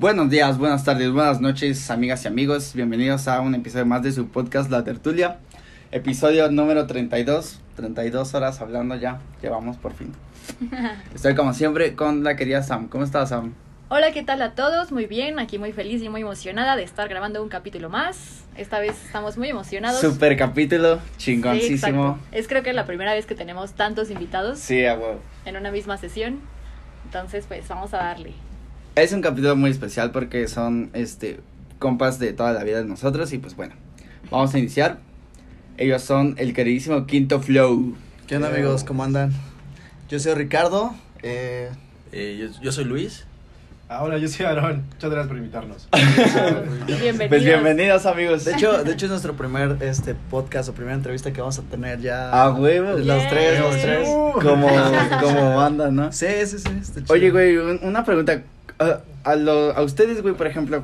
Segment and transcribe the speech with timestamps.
[0.00, 2.72] Buenos días, buenas tardes, buenas noches, amigas y amigos.
[2.74, 5.36] Bienvenidos a un episodio más de su podcast La Tertulia.
[5.92, 7.60] Episodio número 32.
[7.76, 9.20] 32 horas hablando ya.
[9.42, 10.12] Llevamos por fin.
[11.14, 12.88] Estoy como siempre con la querida Sam.
[12.88, 13.52] ¿Cómo estás, Sam?
[13.90, 14.90] Hola, ¿qué tal a todos?
[14.90, 18.44] Muy bien, aquí muy feliz y muy emocionada de estar grabando un capítulo más.
[18.56, 20.00] Esta vez estamos muy emocionados.
[20.00, 22.06] Super capítulo, Sí, chingoncísimo.
[22.12, 22.18] exacto.
[22.32, 24.96] es creo que la primera vez que tenemos tantos invitados Sí, a
[25.44, 26.40] en una misma sesión.
[27.04, 28.32] Entonces, pues vamos a darle.
[28.96, 31.40] Es un capítulo muy especial porque son este
[31.78, 33.74] compas de toda la vida de nosotros y pues bueno,
[34.30, 34.98] vamos a iniciar.
[35.78, 37.94] Ellos son el queridísimo Quinto Flow.
[38.26, 38.84] ¿Qué onda amigos?
[38.84, 39.32] ¿Cómo andan?
[40.08, 40.94] Yo soy Ricardo.
[41.22, 41.70] Eh,
[42.12, 43.24] Eh, yo, yo soy Luis.
[43.88, 44.84] Ah, hola, yo soy Aaron.
[44.92, 45.88] Muchas gracias por invitarnos.
[46.86, 47.28] Bienvenidos.
[47.28, 48.44] Pues bienvenidos amigos.
[48.44, 51.62] de hecho, de hecho es nuestro primer este podcast o primera entrevista que vamos a
[51.62, 52.30] tener ya.
[52.30, 52.92] A huevo.
[52.98, 53.28] Los Yeah.
[53.30, 54.08] tres, los tres.
[54.34, 54.68] como,
[55.20, 56.12] como banda, ¿no?
[56.12, 56.68] Sí, sí, sí.
[56.80, 57.14] está chido.
[57.14, 58.42] Oye, güey, un- una pregunta.
[58.80, 60.82] A, a, lo- a ustedes, güey, por ejemplo,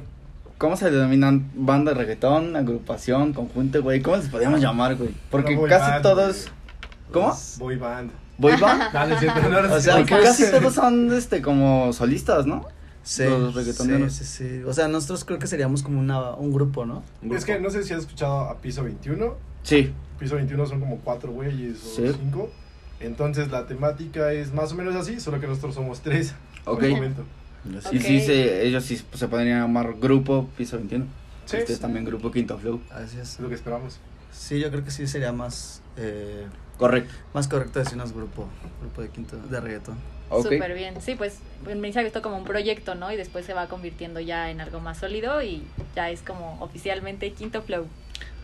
[0.58, 4.02] ¿cómo se denominan banda de reggaetón, agrupación, conjunto, güey?
[4.02, 5.10] ¿Cómo les podríamos llamar, güey?
[5.30, 6.44] Porque boy casi band, todos...
[6.44, 7.12] güey.
[7.12, 7.36] ¿Cómo?
[7.58, 8.10] Boy band.
[8.38, 8.82] ¿Boy band?
[9.50, 12.66] No, no, O sea, casi todos son, este, como solistas, ¿no?
[13.02, 14.12] Sí, los reggaetoneros.
[14.12, 14.62] Sí, sí, sí.
[14.66, 17.02] O sea, nosotros creo que seríamos como una, un grupo, ¿no?
[17.22, 19.34] Un Es que no sé si has escuchado a Piso 21.
[19.62, 19.92] Sí.
[20.18, 22.12] Piso 21 son como cuatro güeyes o Sí.
[22.20, 22.50] cinco.
[22.98, 26.34] Entonces la temática es más o menos así, solo que nosotros somos tres.
[26.64, 26.74] Ok.
[26.80, 27.22] Por el momento.
[27.92, 28.02] Y Ok.
[28.02, 31.04] sí, se, ellos sí pues, se podrían llamar Grupo Piso 21.
[31.46, 31.80] Sí, Ustedes sí.
[31.82, 32.80] también Grupo Quinto Flow.
[32.90, 33.38] Así es.
[33.40, 33.98] Lo que esperamos.
[34.32, 37.14] Sí, yo creo que sí sería más, eh, Correcto.
[37.32, 38.48] más correcto decirnos grupo,
[38.80, 39.96] grupo de quinto, de reggaetón.
[40.28, 40.42] Ok.
[40.42, 41.00] Súper bien.
[41.00, 43.10] Sí, pues me dice esto como un proyecto, ¿no?
[43.12, 45.62] Y después se va convirtiendo ya en algo más sólido y
[45.94, 47.86] ya es como oficialmente Quinto Flow.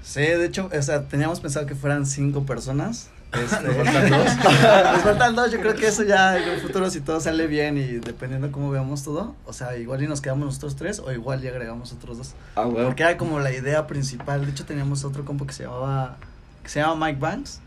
[0.02, 3.10] Sí, de hecho, o sea, teníamos pensado que fueran cinco personas.
[3.32, 4.24] Este, Nos faltan dos.
[4.92, 7.78] Nos faltan dos, yo creo que eso ya en el futuro si todo sale bien
[7.78, 11.40] y dependiendo cómo veamos todo, o sea, igual y nos quedamos nosotros tres o igual
[11.40, 12.34] ya agregamos otros dos.
[12.56, 12.86] Ah, huevo.
[12.88, 16.16] Porque era como la idea principal, de hecho teníamos otro compo que se llamaba,
[16.62, 17.60] que se llama Mike Banks,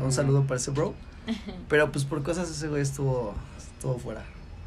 [0.00, 0.12] un Mm.
[0.12, 0.94] saludo para ese bro,
[1.68, 4.22] pero pues por cosas ese güey estuvo, estuvo fuera.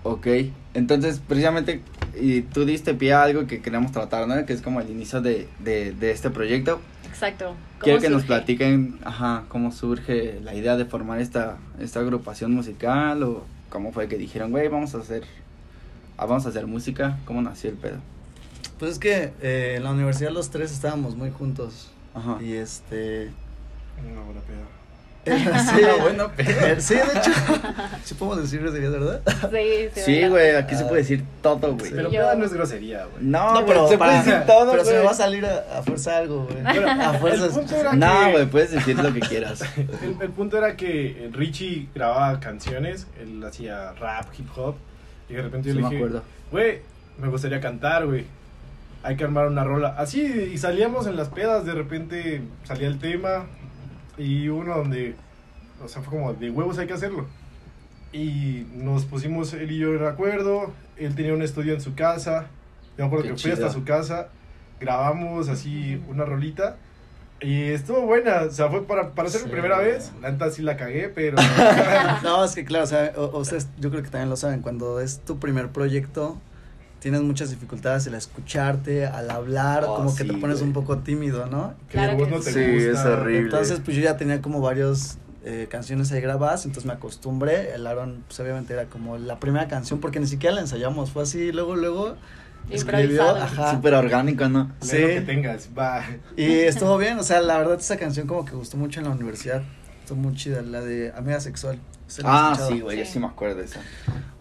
[0.06, 0.28] Ok,
[0.74, 1.82] entonces precisamente
[2.20, 4.46] y tú diste pie a algo que queremos tratar, ¿no?
[4.46, 6.82] Que es como el inicio de, de, de este proyecto.
[7.08, 7.56] Exacto.
[7.84, 12.54] ¿Cómo Quiero que nos platiquen, ajá, cómo surge la idea de formar esta, esta agrupación
[12.54, 15.26] musical o cómo fue que dijeron, güey, vamos a hacer,
[16.16, 17.98] ah, vamos a hacer música, cómo nació el pedo.
[18.80, 22.38] Pues es que eh, en la universidad los tres estábamos muy juntos Ajá.
[22.42, 23.32] y este...
[24.02, 24.64] Una buena peda.
[25.26, 27.32] Sí, buena eh, sí, de hecho,
[28.04, 29.22] sí podemos decir groserías, ¿verdad?
[29.50, 30.30] Sí, Sí, ve.
[30.30, 30.88] güey, aquí se Ah.
[30.90, 31.92] puede decir todo, güey.
[31.92, 33.24] Pero yo- peda no es grosería, güey.
[33.26, 35.06] No, No, pero se para- puede decir todo, Pero se me güey.
[35.06, 36.62] va a salir a, a fuerza algo, güey.
[36.62, 37.48] Bueno, a fuerza.
[37.96, 39.64] No, que- güey, puedes decir lo que quieras.
[39.78, 44.76] El, el punto era que Richie grababa canciones, él hacía rap, hip hop,
[45.30, 46.82] y de repente yo Sí le me dije, güey,
[47.18, 48.26] me gustaría cantar, güey.
[49.04, 49.96] Hay que armar una rola.
[49.98, 50.22] Así,
[50.54, 53.46] y salíamos en las pedas, de repente salía el tema,
[54.18, 55.16] y uno donde,
[55.84, 57.26] o sea, fue como, de huevos hay que hacerlo.
[58.12, 62.48] Y nos pusimos él y yo de acuerdo, él tenía un estudio en su casa,
[62.98, 64.30] yo me acuerdo Qué que fui hasta su casa,
[64.80, 66.78] grabamos así una rolita,
[67.42, 69.52] y estuvo buena, o sea, fue para, para ser mi Sí.
[69.54, 71.38] primera vez, la neta sí la cagué, pero...
[72.24, 75.00] No, es que claro, o sea, o- ustedes yo creo que también lo saben, cuando
[75.02, 76.38] es tu primer proyecto,
[77.04, 80.68] tienes muchas dificultades al escucharte, al hablar, Oh, como que te pones güey.
[80.70, 81.76] un poco tímido, ¿no?
[81.90, 82.74] Claro voz que no te sí.
[82.86, 82.92] Gusta.
[83.02, 83.40] es horrible.
[83.42, 87.86] Entonces, pues yo ya tenía como varios eh, canciones ahí grabadas, entonces me acostumbré, el
[87.86, 91.52] Aaron, pues obviamente era como la primera canción, porque ni siquiera la ensayamos, fue así,
[91.52, 92.16] luego, luego,
[92.70, 94.72] escribió, ajá, Súper orgánico, ¿no?
[94.82, 94.98] Lee Sí.
[95.02, 96.06] lo que tengas, va.
[96.38, 99.12] Y estuvo bien, o sea, la verdad esa canción como que gustó mucho en la
[99.12, 99.62] universidad.
[100.00, 101.78] Estuvo muy chida, la de Amiga Sexual.
[102.08, 103.12] ¿Se la has Ah, sí, güey, yo Sí.
[103.14, 103.82] sí me acuerdo de esa.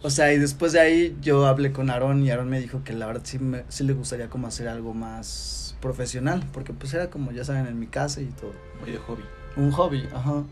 [0.05, 2.91] O sea, y después de ahí yo hablé con Aaron y Aaron me dijo que
[2.91, 7.09] la verdad sí, me, sí le gustaría como hacer algo más profesional, porque pues era
[7.09, 8.51] como, ya saben, en mi casa y todo.
[8.81, 9.23] Muy de hobby.
[9.55, 10.43] Un hobby, ajá.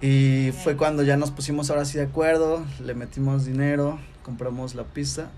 [0.00, 4.82] Y fue cuando ya nos pusimos ahora sí de acuerdo, le metimos dinero, compramos la
[4.82, 5.30] pista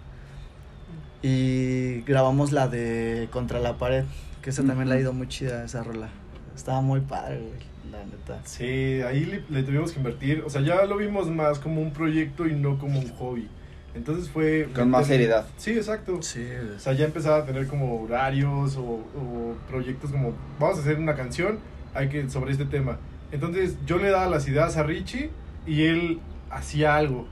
[1.20, 4.04] y grabamos la de Contra la pared,
[4.40, 6.08] que esa también la ha ido muy chida esa rola.
[6.56, 8.40] Estaba muy padre, güey, la neta.
[8.44, 10.42] Sí, ahí le, le tuvimos que invertir.
[10.44, 13.48] O sea, ya lo vimos más como un proyecto y no como un hobby.
[13.94, 14.68] Entonces fue...
[14.74, 15.46] Con más seriedad.
[15.58, 16.22] Sí, exacto.
[16.22, 20.80] Sí, O sea, ya empezaba a tener como horarios o, o proyectos como, vamos a
[20.80, 21.58] hacer una canción
[21.94, 22.98] hay que sobre este tema.
[23.30, 25.30] Entonces yo le daba las ideas a Richie
[25.66, 27.26] y él hacía algo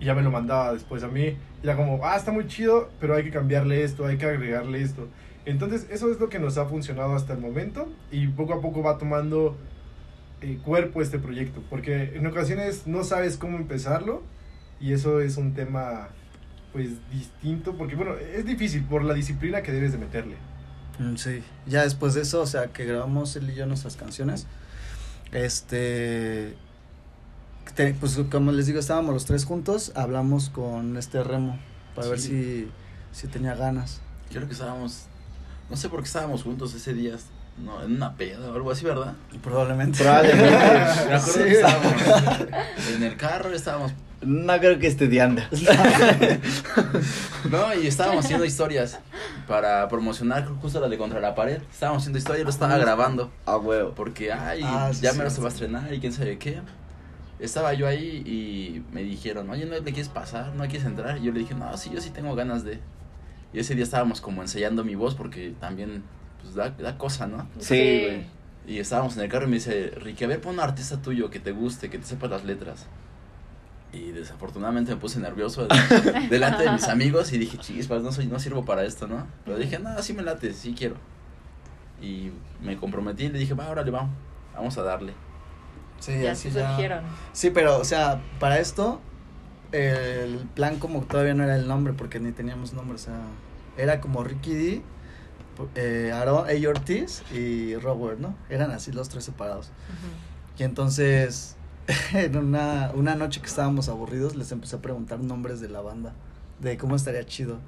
[0.00, 1.36] y ya me lo mandaba después a mí.
[1.62, 4.82] Y era como, ah, está muy chido, pero hay que cambiarle esto, hay que agregarle
[4.82, 5.08] esto.
[5.44, 8.82] Entonces eso es lo que nos ha funcionado hasta el momento y poco a poco
[8.82, 9.56] va tomando
[10.42, 14.22] eh, cuerpo este proyecto, porque en ocasiones no sabes cómo empezarlo
[14.80, 16.08] y eso es un tema
[16.72, 20.36] pues distinto, porque bueno, es difícil por la disciplina que debes de meterle.
[20.98, 24.46] Mm, Sí, ya después de eso, o sea, que grabamos él y yo nuestras canciones,
[25.32, 26.54] este,
[27.74, 31.58] te- pues como les digo, estábamos los tres juntos, hablamos con este Remo
[31.94, 32.68] para ver si,
[33.12, 34.00] si tenía ganas.
[34.30, 35.04] Creo que estábamos.
[35.70, 37.16] No sé por qué estábamos juntos ese día.
[37.58, 39.14] No, en una peda o algo así, ¿verdad?
[39.42, 39.98] Probablemente.
[40.02, 40.50] Probablemente.
[41.08, 41.42] Me acuerdo Sí.
[41.44, 41.92] que estábamos
[42.96, 43.92] en el carro, estábamos.
[44.22, 45.42] No creo que estudiando.
[47.50, 49.00] No, y estábamos haciendo historias
[49.48, 51.60] para promocionar justo la de Contra la Pared.
[51.72, 53.30] Estábamos haciendo historias, lo estaba grabando.
[53.46, 53.92] A huevo.
[53.94, 55.36] Porque, ay, Ah, sí, ya sí, me lo sí.
[55.36, 56.60] se va a estrenar y quién sabe qué.
[57.40, 60.54] Estaba yo ahí y me dijeron, oye, ¿no le quieres pasar?
[60.54, 61.18] ¿No quieres entrar?
[61.18, 62.78] Y yo le dije, no, sí, yo sí tengo ganas de.
[63.52, 66.04] Y ese día estábamos como ensayando mi voz porque también,
[66.42, 67.46] pues da, da cosa, ¿no?
[67.58, 68.26] Sí, güey.
[68.66, 71.30] Y estábamos en el carro y me dice, Ricky, a ver, pon un artista tuyo
[71.30, 72.86] que te guste, que te sepa las letras.
[73.92, 78.26] Y desafortunadamente me puse nervioso de- delante de mis amigos y dije, chispas, no, soy,
[78.26, 79.26] no sirvo para esto, ¿no?
[79.44, 80.94] Pero dije, no, sí me late, sí quiero.
[82.00, 82.30] Y
[82.62, 84.10] me comprometí y le dije, va, órale, vamos,
[84.54, 85.12] vamos a darle.
[85.98, 86.68] Sí, Ya así se ya.
[86.68, 87.04] surgieron.
[87.32, 89.00] Sí, pero, o sea, para esto,
[89.72, 93.20] el plan como todavía no era el nombre, porque ni teníamos nombre, o sea,
[93.76, 94.82] era como Ricky D,
[95.74, 96.68] eh, Aaron A.
[96.68, 98.34] Ortiz y Robert, ¿no?
[98.50, 99.70] Eran así los tres separados.
[100.58, 101.56] Y entonces,
[102.12, 106.12] en una, una noche que estábamos aburridos, les empecé a preguntar nombres de la banda,
[106.60, 107.58] de cómo estaría chido.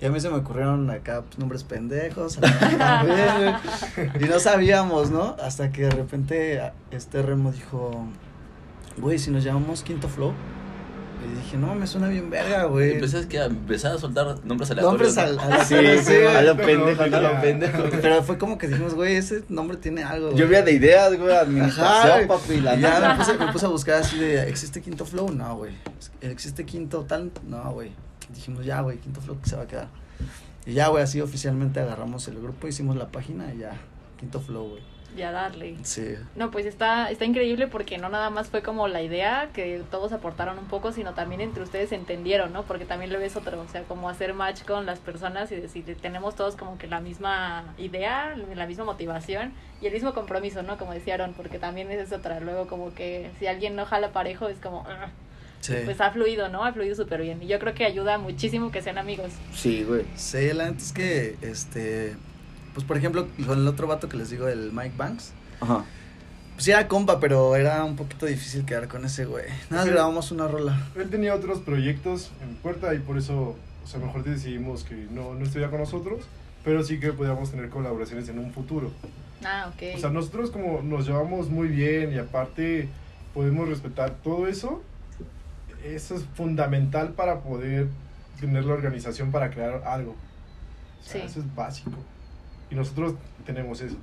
[0.00, 2.38] Y a mí se me ocurrieron acá pues, nombres pendejos,
[4.20, 5.36] y no sabíamos, ¿no?
[5.42, 8.06] Hasta que de repente este Remo dijo,
[8.96, 10.32] güey, si nos llamamos Quinto Flow.
[11.24, 12.92] Y dije, no, me suena bien verga, güey.
[12.92, 15.14] Empecé a, que a empezar a soltar nombres aleatorios.
[15.14, 15.42] Nombres ¿no?
[15.42, 15.74] al, al- Sí,
[16.04, 16.26] sí, güey.
[16.36, 17.82] a lo pendejo, no, a lo pendejo.
[18.00, 20.34] Pero fue como que dijimos, güey, ese nombre tiene algo.
[20.34, 23.12] Lluvia de ideas, güey, administración, papi, la y ya neta.
[23.14, 25.30] me puse, me puse a buscar así de, ¿existe quinto flow?
[25.30, 25.72] No, güey.
[26.20, 27.30] ¿Existe quinto tal?
[27.46, 27.92] No, güey.
[28.34, 29.88] Dijimos, ya, güey, quinto flow que se va a quedar.
[30.66, 33.72] Y ya, güey, así oficialmente agarramos el grupo, hicimos la página y ya,
[34.18, 34.82] quinto flow, güey.
[35.16, 35.76] Ya darle.
[35.82, 36.14] Sí.
[36.36, 40.12] No, pues está, está increíble porque no nada más fue como la idea que todos
[40.12, 42.62] aportaron un poco, sino también entre ustedes entendieron, ¿no?
[42.62, 45.84] Porque también lo ves otro, o sea, como hacer match con las personas y decir,
[46.00, 50.78] tenemos todos como que la misma idea, la misma motivación y el mismo compromiso, ¿no?
[50.78, 52.38] Como decían, porque también es otra.
[52.40, 55.08] Luego como que si alguien no jala parejo es como, "Ah",
[55.60, 55.74] Sí.
[55.84, 56.64] pues ha fluido, ¿no?
[56.64, 57.42] Ha fluido súper bien.
[57.42, 59.30] Y yo creo que ayuda muchísimo que sean amigos.
[59.54, 60.04] Sí, güey.
[60.14, 62.16] Sí, la es que, este,
[62.74, 65.84] pues por ejemplo, con el otro vato que les digo, el Mike Banks, Ajá.
[66.54, 69.46] pues era compa, pero era un poquito difícil quedar con ese güey.
[69.70, 69.90] Nada, más Sí.
[69.90, 70.86] grabamos una rola.
[70.96, 75.34] Él tenía otros proyectos en puerta y por eso, o sea, mejor decidimos que no,
[75.34, 76.20] no estuviera con nosotros,
[76.64, 78.90] pero sí que podíamos tener colaboraciones en un futuro.
[79.44, 79.96] Ah, ok.
[79.96, 82.88] O sea, nosotros como nos llevamos muy bien y aparte
[83.32, 84.82] podemos respetar todo eso,
[85.84, 87.88] eso es fundamental para poder
[88.38, 90.12] tener la organización para crear algo.
[90.12, 91.26] O sea, Sí.
[91.26, 91.92] Eso es básico.
[92.70, 93.14] Y nosotros
[93.44, 93.96] tenemos eso.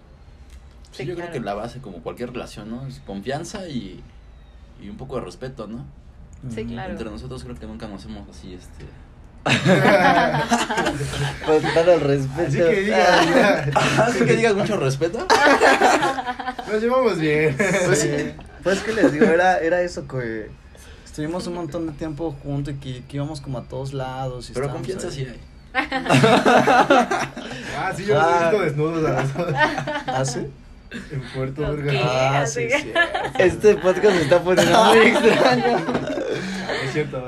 [0.91, 1.31] Sí, Sí, yo claro.
[1.31, 2.85] creo que la base, como cualquier relación, ¿no?
[2.87, 4.01] Es confianza y,
[4.81, 5.85] y un poco de respeto, ¿no?
[6.53, 6.91] Sí, claro.
[6.91, 8.85] Entre nosotros creo que nunca nos hemos así, este...
[11.45, 12.47] Todo el respeto.
[12.47, 13.69] Así que diga,
[14.05, 15.25] Así que digas mucho respeto.
[16.71, 17.55] nos llevamos bien.
[17.85, 18.09] Pues, sí,
[18.63, 20.49] pues que les digo, era, era eso que
[21.05, 24.49] estuvimos un montón de tiempo juntos y que, que íbamos como a todos lados.
[24.49, 25.13] Y Pero estábamos confianza ahí.
[25.25, 25.39] sí hay.
[27.79, 28.49] Ah, sí, yo los he Ah.
[28.49, 29.23] visto desnudos a
[30.07, 30.39] ¿Ah, sí?
[31.11, 31.77] en Puerto Ok.
[31.83, 32.41] Vergara.
[32.41, 32.91] Ah, sí, sí.
[33.37, 35.77] Este podcast se está poniendo muy extraño.
[36.85, 37.23] Es cierto.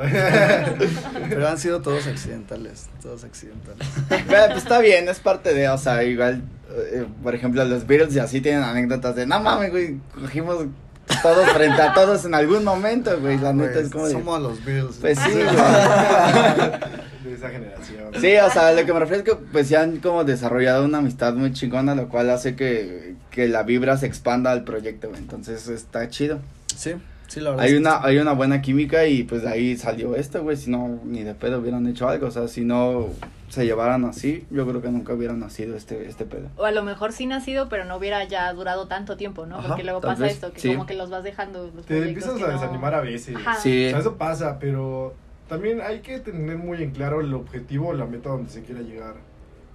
[1.30, 3.88] Pero han sido todos accidentales, todos accidentales.
[4.10, 8.16] Pero, pues está bien, es parte de, o sea, igual, eh, por ejemplo, los Beatles
[8.16, 10.66] y así tienen anécdotas de, no mames, güey, cogimos
[11.22, 14.42] todos frente a todos en algún momento, güey, la neta Pues, es como de, Somos
[14.42, 14.98] los Beatles.
[15.02, 15.46] pues sí, güey.
[17.24, 18.12] De esa generación.
[18.20, 21.00] Sí, o sea, lo que me refiero es que pues se han como desarrollado una
[21.00, 25.20] amistad muy chingona, lo cual hace que, que la vibra se expanda al proyecto, güey,
[25.20, 26.40] entonces está chido.
[26.76, 26.94] Sí,
[27.30, 27.64] sí, la verdad.
[27.66, 27.98] Hay es que una, sí.
[28.04, 31.34] hay una buena química y pues de ahí salió esto, güey, si no, ni de
[31.34, 33.08] pedo hubieran hecho algo, o sea, si no
[33.48, 36.50] se llevaran así, yo creo que nunca hubiera nacido este, este pedo.
[36.58, 39.58] O a lo mejor sí nacido, pero no hubiera ya durado tanto tiempo, ¿no?
[39.58, 40.72] Ajá, Porque luego pasa vez, esto, que sí.
[40.74, 41.72] como que los vas dejando.
[41.76, 43.36] Los Te empiezas a no- desanimar a veces.
[43.38, 43.56] Ajá.
[43.56, 43.88] Sí.
[43.88, 45.16] O sea, eso pasa, pero
[45.48, 48.82] también hay que tener muy en claro el objetivo o la meta donde se quiera
[48.82, 49.16] llegar.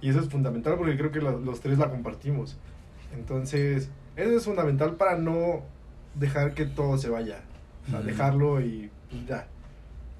[0.01, 2.55] Y eso es fundamental porque creo que lo- los tres la compartimos.
[3.13, 5.61] Entonces, eso es fundamental para no
[6.15, 7.39] dejar que todo se vaya.
[7.87, 9.47] O sea, dejarlo y pues, ya.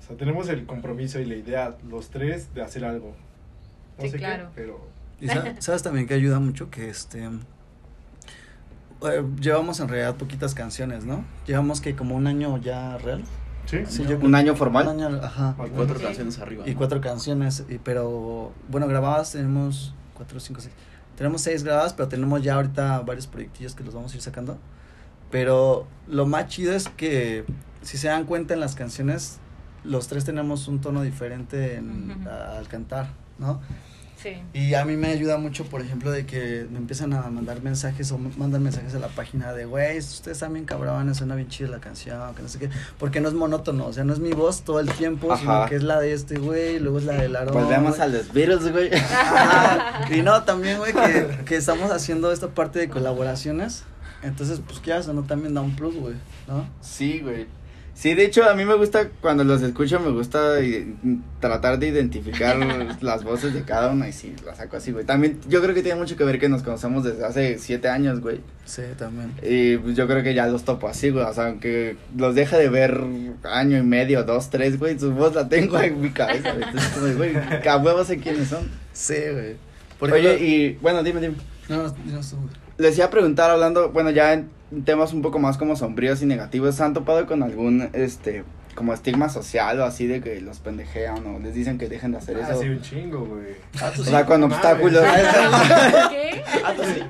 [0.04, 3.16] O sea, tenemos el compromiso y la idea, los tres, de hacer algo.
[3.98, 4.46] No Sí, sé claro.
[4.50, 4.88] qué, pero...
[5.20, 7.24] Y sa- sabes también que ayuda mucho que este
[9.02, 11.24] eh, llevamos en realidad poquitas canciones, ¿no?
[11.46, 13.24] Llevamos que como un año ya real.
[13.66, 13.80] Sí.
[13.88, 14.88] Sí, yo Un año Un formal.
[14.88, 15.56] año, ajá.
[15.58, 15.98] O Cuatro.
[15.98, 16.06] Sí.
[16.06, 16.64] canciones arriba.
[16.68, 16.78] Y ¿no?
[16.78, 20.74] cuatro canciones, y, pero bueno, grabadas tenemos cuatro, cinco, seis.
[21.18, 24.58] Tenemos seis grabadas, pero tenemos ya ahorita varios proyectillos que los vamos a ir sacando.
[25.36, 27.44] Pero lo más chido es que,
[27.82, 29.40] si se dan cuenta en las canciones,
[29.84, 33.60] los tres tenemos un tono diferente en- a- al cantar, ¿no?
[34.16, 34.38] Sí.
[34.54, 38.14] Y a mí me ayuda mucho, por ejemplo, de que me empiezan a mandar mensajes
[38.14, 41.80] o mandan mensajes a la página de, güey, ustedes también cabrones, suena bien chida la
[41.82, 44.62] canción, que no sé qué, porque no es monótono, o sea, no es mi voz
[44.62, 45.42] todo el tiempo, Ajá.
[45.42, 47.54] sino que es la de este güey, luego es la del Aarón.
[47.56, 48.90] Volvemos a los Beatles, güey.
[50.18, 53.84] Y no, también, güey, que, que estamos haciendo esta parte de colaboraciones,
[54.26, 56.16] entonces, pues, que eso no también da un plus, güey,
[56.48, 56.68] ¿no?
[56.82, 57.46] Sí, güey.
[57.94, 60.56] Sí, de hecho, a mí me gusta, cuando los escucho, me gusta
[61.40, 62.58] tratar de identificar
[63.02, 65.06] las voces de cada una y sí, las saco así, güey.
[65.06, 68.20] También, yo creo que tiene mucho que ver que nos conocemos desde hace siete años,
[68.20, 68.42] güey.
[68.66, 69.32] Sí, también.
[69.42, 71.24] Y pues yo creo que ya los topo así, güey.
[71.24, 73.02] O sea, aunque los deje de ver
[73.44, 76.66] año y medio, dos, tres, güey, su voz la tengo en mi cabeza, güey.
[76.68, 78.70] Entonces, güey, a huevo sé quiénes son.
[78.92, 79.56] Sí, güey.
[80.00, 81.36] Por Oye, ejemplo- y bueno, dime, dime.
[81.70, 82.65] No, no, no, güey.
[82.78, 84.50] Les iba a preguntar, hablando, bueno, ya en
[84.84, 88.44] temas un poco más como sombríos y negativos, ¿se han topado con algún, este,
[88.76, 92.18] como estigma social o así de que los pendejean o les dicen que dejen de
[92.18, 92.62] hacer Ah, eso?
[92.62, 93.56] sí, un chingo, güey.
[93.82, 95.02] Ah, tú O sea, con obstáculos.
[96.10, 96.44] ¿Qué?
[96.66, 97.02] Ah, tú sí.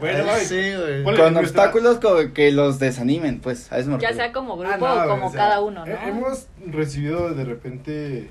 [0.00, 0.44] Bueno, güey.
[0.44, 0.72] sí,
[1.04, 1.16] güey.
[1.16, 4.78] Con obstáculos como que los desanimen, pues, a eso me Ya sea como grupo Ah,
[4.96, 5.92] no, o como o sea, cada uno, ¿no?
[5.92, 8.30] he- Hemos recibido de repente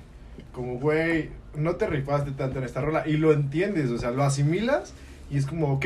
[0.52, 4.24] como, güey, no te rifaste tanto en esta rola y lo entiendes, o sea, lo
[4.24, 4.92] asimilas
[5.32, 5.86] y es como, ok,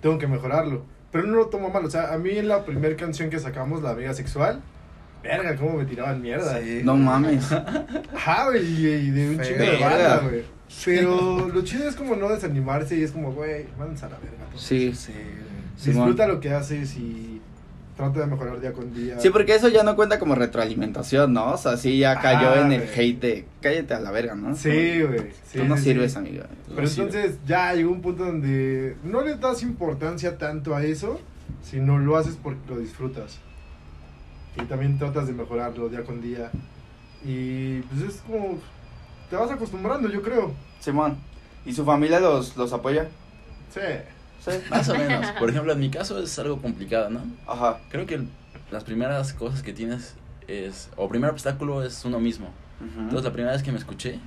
[0.00, 0.84] tengo que mejorarlo.
[1.10, 3.82] Pero no lo tomo mal, o sea, a mí en la primera canción que sacamos,
[3.82, 4.60] La Vega Sexual,
[5.22, 6.60] verga, cómo me tiraban mierda.
[6.60, 6.82] Sí.
[6.84, 7.50] No mames.
[8.14, 10.44] Ajá, güey, y, de un chingo de banda, güey.
[10.84, 14.44] Pero lo chido es como no desanimarse y es como, güey, mándense a la verga.
[14.50, 14.62] todos.
[14.62, 14.92] Sí.
[14.94, 15.14] Sí.
[15.76, 16.08] Simón.
[16.08, 17.37] Disfruta lo que haces y
[17.98, 19.18] trata de mejorar día con día.
[19.20, 21.52] Sí, porque eso ya no cuenta como retroalimentación, ¿no?
[21.52, 24.54] O sea, sí ya cayó Ah, en el hate de cállate a la verga, ¿no?
[24.54, 25.32] Sí, güey.
[25.44, 26.18] sí, Tú no sí, sirves, sí.
[26.18, 26.44] amigo.
[26.74, 27.08] Pero sirve.
[27.08, 31.20] entonces ya llegó un punto donde no le das importancia tanto a eso,
[31.62, 33.38] sino lo haces porque lo disfrutas.
[34.56, 36.50] Y también tratas de mejorarlo día con día.
[37.24, 38.58] Y pues es como.
[39.28, 40.52] Te vas acostumbrando, yo creo.
[40.80, 41.18] Simón,
[41.66, 43.08] ¿y su familia los, los apoya?
[43.74, 43.80] Sí.
[44.44, 44.52] Sí.
[44.70, 45.26] Más o menos.
[45.38, 47.20] Por ejemplo, en mi caso es algo complicado, ¿no?
[47.46, 47.78] Ajá.
[47.90, 48.28] Creo que el-
[48.70, 50.14] las primeras cosas que tienes
[50.46, 52.48] es, o primer obstáculo es uno mismo.
[52.80, 54.20] Entonces la primera vez que me escuché,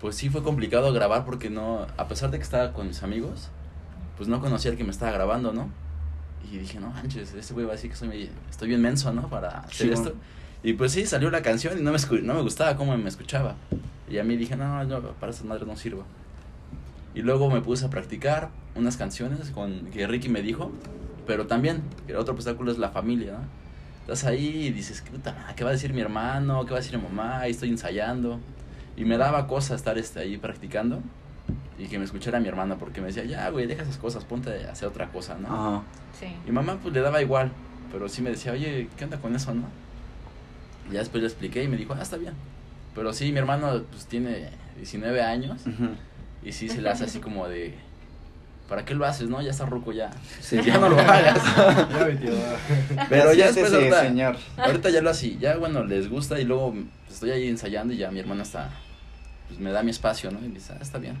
[0.00, 3.48] pues sí fue complicado grabar porque no, a pesar de que estaba con mis amigos,
[4.16, 5.68] pues no conocía al que me estaba grabando, ¿no?
[6.50, 9.28] Y dije, no manches, este güey va a decir que soy, estoy bien menso, ¿no?
[9.28, 10.14] Para hacer Sí, esto.
[10.62, 13.54] Y pues sí, salió la canción y no me, no me gustaba cómo me escuchaba.
[14.08, 16.04] Y a mí dije, no, no, para esas madres no sirvo.
[17.14, 20.70] Y luego me puse a practicar unas canciones con que Ricky me dijo,
[21.26, 23.58] pero también, el otro obstáculo es la familia, ¿no?
[24.02, 26.64] Estás ahí y dices, ¿qué, puta madre, ¿qué va a decir mi hermano?
[26.64, 27.40] ¿Qué va a decir mi mamá?
[27.40, 28.40] Ahí estoy ensayando.
[28.96, 31.02] Y me daba cosa estar este, ahí practicando
[31.78, 34.64] y que me escuchara mi hermana porque me decía, ya, güey, deja esas cosas, ponte
[34.66, 35.48] a hacer otra cosa, ¿no?
[35.48, 35.82] Ajá.
[36.18, 36.26] Sí.
[36.46, 37.52] Y mamá pues le daba igual,
[37.92, 39.64] pero sí me decía, oye, ¿qué onda con eso, no?
[40.90, 42.32] Y ya después le expliqué y me dijo, ah, está bien.
[42.94, 45.90] Pero sí, mi hermano pues tiene 19 años Ujú.
[46.48, 47.74] Y sí se le hace así como de,
[48.68, 49.40] ¿para qué lo haces, no?
[49.42, 50.10] Ya está ruco ya.
[50.40, 50.58] Sí.
[50.64, 51.38] Ya no lo hagas.
[52.22, 53.06] Ya.
[53.08, 54.36] Pero ya después ahorita, señor.
[54.56, 56.74] ahorita ya lo así, ya bueno, les gusta y luego
[57.10, 58.70] estoy ahí ensayando y ya mi hermana está,
[59.46, 60.38] pues me da mi espacio, ¿no?
[60.40, 61.16] Y me dice, ah, está bien.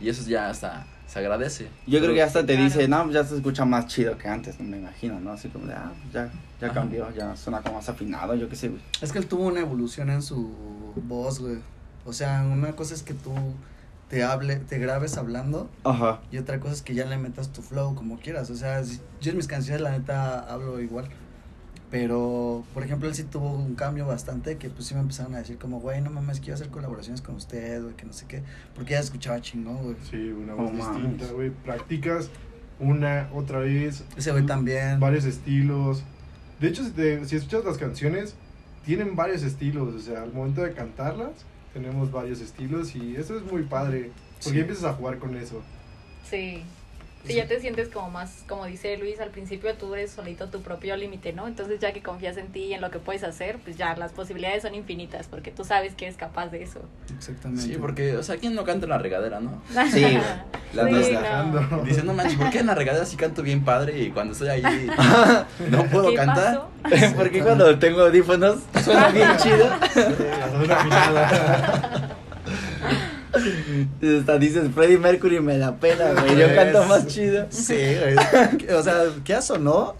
[0.00, 1.68] Y eso ya hasta se agradece.
[1.86, 2.64] Yo creo que hasta te Claro.
[2.64, 5.32] dice, no, ya se escucha más chido que antes, me imagino, ¿no?
[5.32, 6.74] Así como de, ah, ya, ya Ajá.
[6.74, 8.80] cambió, ya suena como más afinado, yo qué sé, güey.
[9.00, 11.58] Es que él tuvo una evolución en su voz, güey.
[12.04, 13.32] O sea, una cosa es que tú
[14.08, 16.20] te hable, te grabes hablando Ajá.
[16.30, 18.50] y otra cosa es que ya le metas tu flow como quieras.
[18.50, 21.08] O sea, si- yo en mis canciones la neta hablo igual.
[21.90, 25.38] Pero, por ejemplo, él sí tuvo un cambio bastante que pues sí me empezaron a
[25.38, 28.42] decir como, güey, no mames, quiero hacer colaboraciones con usted, güey, que no sé qué.
[28.74, 29.96] Porque ya escuchaba chingón, güey.
[30.10, 31.02] Sí, una Oh, voz mames.
[31.12, 31.50] distinta, güey.
[31.50, 32.28] Practicas
[32.80, 34.04] una, otra vez.
[34.16, 34.98] Ese güey también.
[34.98, 36.02] Varios estilos.
[36.60, 38.34] De hecho, si, te- si escuchas las canciones,
[38.84, 39.94] tienen varios estilos.
[39.94, 41.44] O sea, al momento de cantarlas,
[41.76, 44.10] tenemos varios estilos y eso es muy padre.
[44.42, 44.60] Porque Sí.
[44.60, 45.62] empiezas a jugar con eso.
[46.30, 46.62] Sí.
[47.26, 50.60] Sí, ya te sientes como más, como dice Luis, al principio tú eres solito tu
[50.62, 51.46] propio límite, ¿no?
[51.48, 54.12] Entonces ya que confías en ti y en lo que puedes hacer, pues ya las
[54.12, 56.80] posibilidades son infinitas, porque tú sabes que eres capaz de eso.
[57.16, 57.62] Exactamente.
[57.62, 59.62] Sí, porque, o sea, ¿quién no canta en la regadera, no?
[59.92, 60.18] Sí.
[60.74, 61.42] La Sí, neta.
[61.44, 61.82] no.
[61.84, 64.48] Dice, no manches, ¿por qué en la regadera sí canto bien padre y cuando estoy
[64.48, 64.62] ahí
[65.70, 66.68] no puedo ¿Qué cantar?
[66.82, 67.14] pasó?
[67.16, 69.66] Porque cuando tengo audífonos suena bien chido.
[70.70, 72.16] Afinada.
[74.20, 76.36] Hasta dices, Freddie Mercury me la pela, güey.
[76.36, 77.46] Yo Pues, canto más chido.
[77.50, 78.16] Sí, güey.
[78.74, 79.94] O sea, ¿qué haces o no?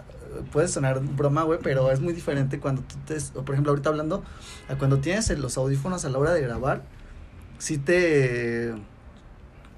[0.52, 3.88] puede sonar broma, güey, pero es muy diferente cuando tú te, o por ejemplo, ahorita
[3.88, 4.22] hablando,
[4.68, 6.82] a cuando tienes los audífonos a la hora de grabar,
[7.58, 8.74] sí te,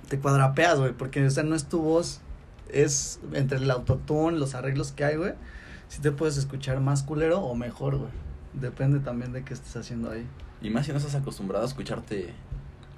[0.09, 2.21] te cuadrapeas, güey, porque, o sea, no es tu voz,
[2.69, 5.33] es entre el autotune, los arreglos que hay, güey,
[5.89, 8.11] sí te puedes escuchar más culero o mejor, güey.
[8.55, 10.27] Depende también de qué estés haciendo ahí.
[10.61, 12.33] Y más si no estás acostumbrado a escucharte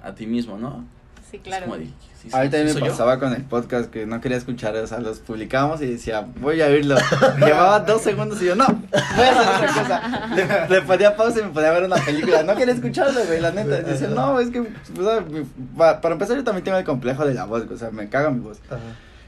[0.03, 0.85] a ti mismo, ¿no?
[1.29, 1.65] Sí, claro.
[1.65, 1.93] como de, ¿sí-
[2.23, 2.87] sí- A mí también me yo?
[2.87, 6.61] pasaba con el podcast que no quería escuchar, o sea, los publicábamos y decía, voy
[6.61, 6.97] a oírlo.
[7.39, 10.35] Llevaba dos segundos y yo, no, voy a hacer otra cosa.
[10.67, 12.43] Le, le ponía pausa y me podía ver una película.
[12.43, 13.79] No quería escucharlo, güey, la neta.
[13.79, 14.65] Y decía, no, es que, o
[15.03, 15.45] sea, mi-
[15.77, 18.29] pa- para empezar, yo también tengo el complejo de la voz, o sea, me caga
[18.29, 18.59] mi voz.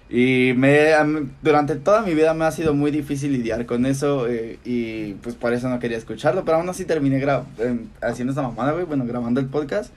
[0.09, 4.27] Y me, mí- durante toda mi vida me ha sido muy difícil lidiar con eso
[4.27, 8.31] eh, y pues por eso no quería escucharlo, pero aún así terminé gra- em, haciendo
[8.31, 9.91] esta mamada, güey, bueno, grabando el podcast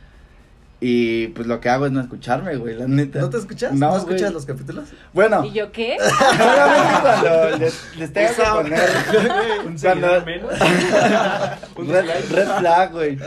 [0.78, 3.20] y pues lo que hago es no escucharme, güey, la neta.
[3.20, 3.72] ¿No te escuchas?
[3.72, 4.90] No, ¿No, escuchas los capítulos?
[5.14, 5.96] Bueno, ¿Y yo qué?
[6.36, 8.80] solamente cuando les, les tengo que poner
[9.66, 10.58] Un cuando, menos.
[11.78, 13.18] red, red flag, güey.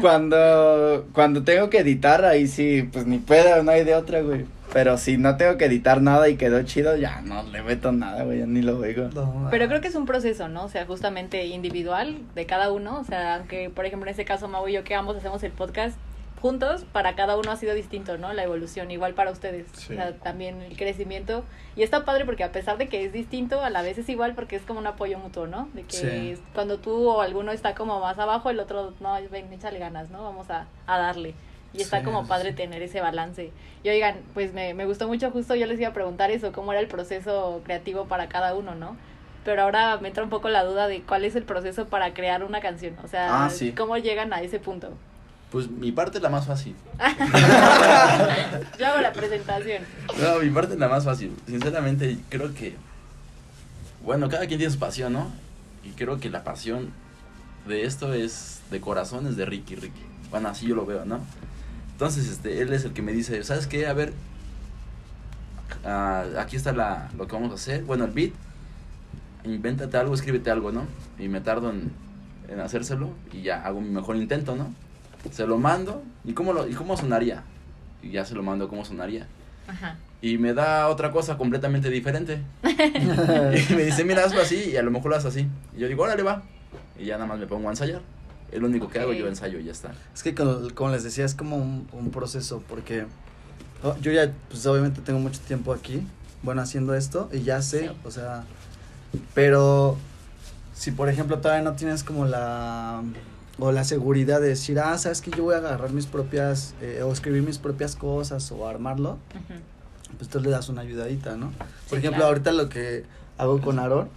[0.00, 4.46] Cuando, cuando tengo que editar, ahí sí, pues ni pedo, no hay de otra, güey.
[4.72, 8.24] Pero si no tengo que editar nada y quedó chido, ya no le meto nada,
[8.24, 9.08] güey, ni lo oigo.
[9.14, 10.64] No, Pero creo que es un proceso, ¿no?
[10.64, 12.98] O sea, justamente individual de cada uno.
[12.98, 15.52] O sea, aunque, por ejemplo, en este caso, Mau y yo, que ambos hacemos el
[15.52, 15.96] podcast
[16.38, 18.32] juntos, para cada uno ha sido distinto, ¿no?
[18.32, 19.66] La evolución, igual para ustedes.
[19.72, 19.92] Sí.
[19.92, 21.44] O sea, también el crecimiento.
[21.76, 24.34] Y está padre porque a pesar de que es distinto, a la vez es igual
[24.34, 25.68] porque es como un apoyo mutuo, ¿no?
[25.74, 25.96] De que
[26.36, 26.42] Sí.
[26.54, 30.22] cuando tú o alguno está como más abajo, el otro, no, ven, échale ganas, ¿no?
[30.22, 31.34] Vamos a, a darle.
[31.74, 33.52] Y está Sí, como padre tener ese balance.
[33.82, 36.72] Y oigan, pues me, me gustó mucho, justo yo les iba a preguntar eso, cómo
[36.72, 38.96] era el proceso creativo para cada uno, ¿no?
[39.44, 42.42] Pero ahora me entra un poco la duda de cuál es el proceso para crear
[42.42, 42.96] una canción.
[43.04, 43.72] O sea, Ah, sí.
[43.72, 44.90] cómo llegan a ese punto.
[45.50, 46.74] Pues mi parte es la más fácil.
[48.78, 49.82] Yo hago la presentación.
[50.20, 51.34] No, mi parte es la más fácil.
[51.46, 52.76] Sinceramente, creo que.
[54.04, 55.30] Bueno, cada quien tiene su pasión, ¿no?
[55.84, 56.90] Y creo que la pasión
[57.66, 60.02] de esto es de corazón, es de Ricky Ricky.
[60.30, 61.20] Bueno, así yo lo veo, ¿no?
[61.92, 63.86] Entonces, este, él es el que me dice, ¿sabes qué?
[63.86, 64.12] A ver,
[65.84, 67.84] ah, aquí está la, lo que vamos a hacer.
[67.84, 68.32] Bueno, el beat,
[69.44, 70.86] invéntate algo, escríbete algo, ¿no?
[71.18, 71.90] Y me tardo en,
[72.48, 74.74] en hacérselo y ya hago mi mejor intento, ¿no?
[75.30, 77.42] Se lo mando y cómo, lo, y cómo sonaría.
[78.02, 79.26] Y ya se lo mando cómo sonaría
[79.66, 79.96] Ajá.
[80.22, 82.40] y me da otra cosa completamente diferente.
[82.62, 85.46] y me dice, mira, hazlo así y a lo mejor lo haces así.
[85.76, 86.42] Y yo digo, órale, va.
[86.98, 88.00] Y ya nada más me pongo a ensayar.
[88.52, 89.92] Es lo único que hago, yo ensayo y ya está.
[90.14, 93.04] Es que como, como les decía, es como un, un proceso porque
[93.82, 96.02] oh, yo ya, pues obviamente tengo mucho tiempo aquí,
[96.42, 97.90] bueno, haciendo esto y ya sé, Sí.
[98.04, 98.44] o sea,
[99.34, 99.98] pero
[100.74, 103.02] si por ejemplo todavía no tienes como la
[103.58, 107.02] o la seguridad de decir, ah, sabes que yo voy a agarrar mis propias, eh,
[107.02, 109.60] o escribir mis propias cosas o armarlo, Ujú.
[110.16, 111.50] pues tú le das una ayudadita, ¿no?
[111.50, 112.26] Por Sí, ejemplo, claro.
[112.26, 113.04] ahorita lo que
[113.36, 114.08] hago con Aaron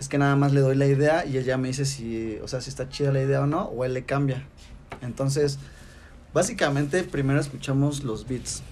[0.00, 2.60] es que nada más le doy la idea y ella me dice si, o sea,
[2.60, 4.44] si está chida la idea o no, o él le cambia.
[5.00, 5.58] Entonces,
[6.34, 8.62] básicamente primero escuchamos los beats.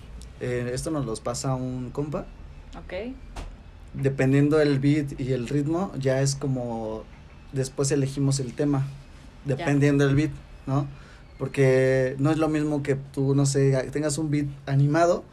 [0.40, 2.25] Eh, esto nos los pasa un compa.
[2.77, 3.14] Ok.
[3.94, 7.05] Dependiendo del beat y el ritmo, ya es como
[7.53, 8.87] después elegimos el tema,
[9.44, 10.31] dependiendo del beat,
[10.66, 10.87] ¿no?
[11.38, 15.24] Porque no es lo mismo que tú, no sé, tengas un beat animado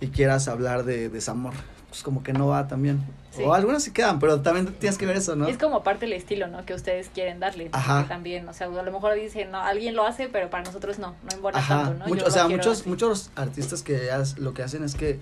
[0.00, 1.54] y quieras hablar de desamor.
[1.88, 3.00] Pues como que no va también.
[3.30, 3.42] Sí.
[3.44, 5.46] O algunas sí quedan, pero también tienes que ver eso, ¿no?
[5.48, 6.64] Es como parte del estilo, ¿no?
[6.66, 7.68] Que ustedes quieren darle.
[7.72, 8.06] Ajá.
[8.08, 11.14] También, o sea, a lo mejor dicen, no, alguien lo hace, pero para nosotros no,
[11.40, 12.06] no Ajá, tanto, ¿no?
[12.08, 12.88] mucho- Yo o sea, muchos, así.
[12.88, 15.18] muchos artistas que haz- lo que hacen es que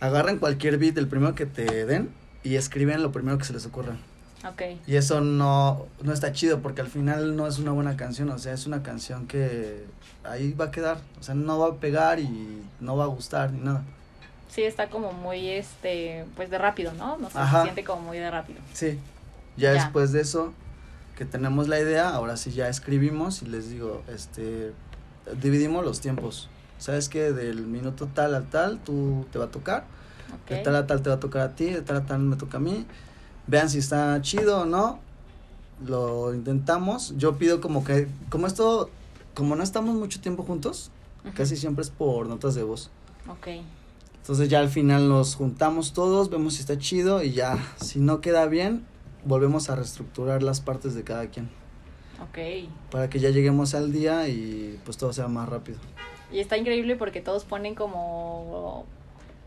[0.00, 2.10] agarran cualquier beat, el primero que te den,
[2.44, 3.96] y escriben lo primero que se les ocurra.
[4.48, 4.62] Ok.
[4.86, 8.38] Y eso no, no está chido porque al final no es una buena canción, o
[8.38, 9.84] sea, es una canción que
[10.24, 13.52] ahí va a quedar, o sea, no va a pegar y no va a gustar
[13.52, 13.82] ni nada.
[14.48, 17.16] Sí, está como muy, este, pues de rápido, ¿no?
[17.16, 18.58] No sé, se siente como muy de rápido.
[18.74, 18.98] Sí,
[19.56, 19.82] ya, Ya.
[19.84, 20.52] después de eso
[21.16, 24.72] que tenemos la idea, ahora sí ya escribimos y les digo, este,
[25.40, 26.48] dividimos los tiempos.
[26.78, 29.84] Sabes que del minuto tal al tal tú te va a tocar,
[30.48, 30.62] de Ok.
[30.64, 32.56] tal a tal te va a tocar a ti, de tal a tal me toca
[32.56, 32.84] a mí.
[33.46, 34.98] Vean si está chido o no.
[35.86, 37.14] Lo intentamos.
[37.16, 38.90] Yo pido como que, como esto,
[39.34, 40.90] como no estamos mucho tiempo juntos,
[41.34, 42.90] casi siempre es por notas de voz.
[43.28, 43.48] Ok.
[44.22, 48.20] Entonces ya al final nos juntamos todos, vemos si está chido y ya, si no
[48.20, 48.86] queda bien,
[49.24, 51.50] volvemos a reestructurar las partes de cada quien.
[52.22, 52.68] Ok.
[52.92, 55.78] Para que ya lleguemos al día y pues todo sea más rápido.
[56.30, 58.86] Y está increíble porque todos ponen como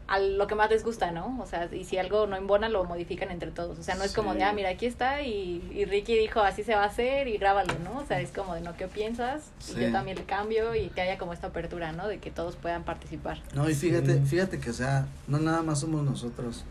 [0.08, 1.40] a lo que más les gusta, ¿no?
[1.42, 3.80] O sea, y si algo no embona, lo modifican entre todos.
[3.80, 6.64] O sea, no es como de, ah, mira, aquí está y, y Ricky dijo, así
[6.64, 8.00] se va a hacer y grábalo, ¿no?
[8.00, 9.44] O sea, es como de, no, ¿qué piensas?
[9.76, 12.08] Y yo también le cambio y que haya como esta apertura, ¿no?
[12.08, 13.40] De que todos puedan participar.
[13.56, 14.26] No, y fíjate, Sí.
[14.28, 16.64] fíjate que, o sea, no nada más somos nosotros.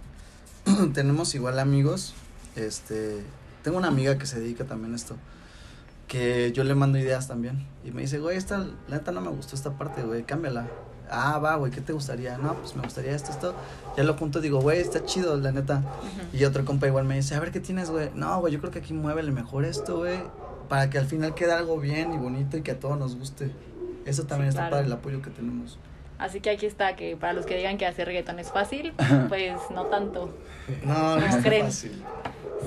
[0.94, 2.14] Tenemos igual amigos
[2.56, 3.22] este,
[3.62, 5.16] tengo una amiga que se dedica también a esto,
[6.06, 9.30] que yo le mando ideas también, y me dice, güey, esta, la neta no me
[9.30, 10.68] gustó esta parte, güey, cámbiala.
[11.10, 12.38] Ah, va, güey, ¿qué te gustaría?
[12.38, 13.54] No, pues me gustaría esto, esto.
[13.96, 15.82] Ya lo junto, digo, güey, está chido, la neta.
[16.32, 18.10] Y otro compa igual me dice, a ver, ¿qué tienes, güey?
[18.14, 20.18] No, güey, yo creo que aquí muévele mejor esto, güey,
[20.68, 23.50] para que al final quede algo bien y bonito y que a todos nos guste.
[24.06, 24.76] Eso también Sí, está claro.
[24.76, 25.78] padre, el apoyo que tenemos.
[26.18, 28.92] Así que aquí está, que para los que digan que hacer reggaetón es fácil,
[29.28, 30.30] pues no tanto.
[30.84, 31.66] No, no ¿Cómo está creen?
[31.66, 32.02] fácil.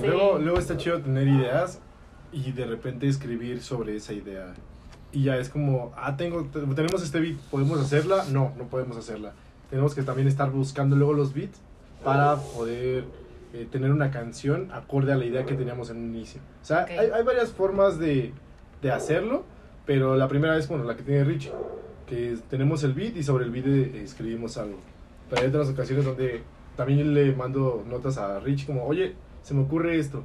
[0.00, 0.06] Sí.
[0.06, 1.80] Luego, luego está chido tener ideas
[2.30, 4.54] y de repente escribir sobre esa idea.
[5.12, 8.24] Y ya es como, ah, tengo, te- tenemos este beat, ¿podemos hacerla?
[8.30, 9.32] No, no podemos hacerla.
[9.70, 11.58] Tenemos que también estar buscando luego los beats
[12.04, 13.04] para poder
[13.54, 16.40] eh, tener una canción acorde a la idea que teníamos en un inicio.
[16.62, 16.90] O sea, Ok.
[16.90, 18.32] hay, hay varias formas de,
[18.82, 19.44] de hacerlo,
[19.86, 21.52] pero la primera es, bueno, la que tiene Richie,
[22.06, 24.78] que es- tenemos el beat y sobre el beat eh, escribimos algo.
[25.30, 26.42] Pero hay otras ocasiones donde
[26.76, 30.22] también le mando notas a Richie como, oye, se me ocurre esto.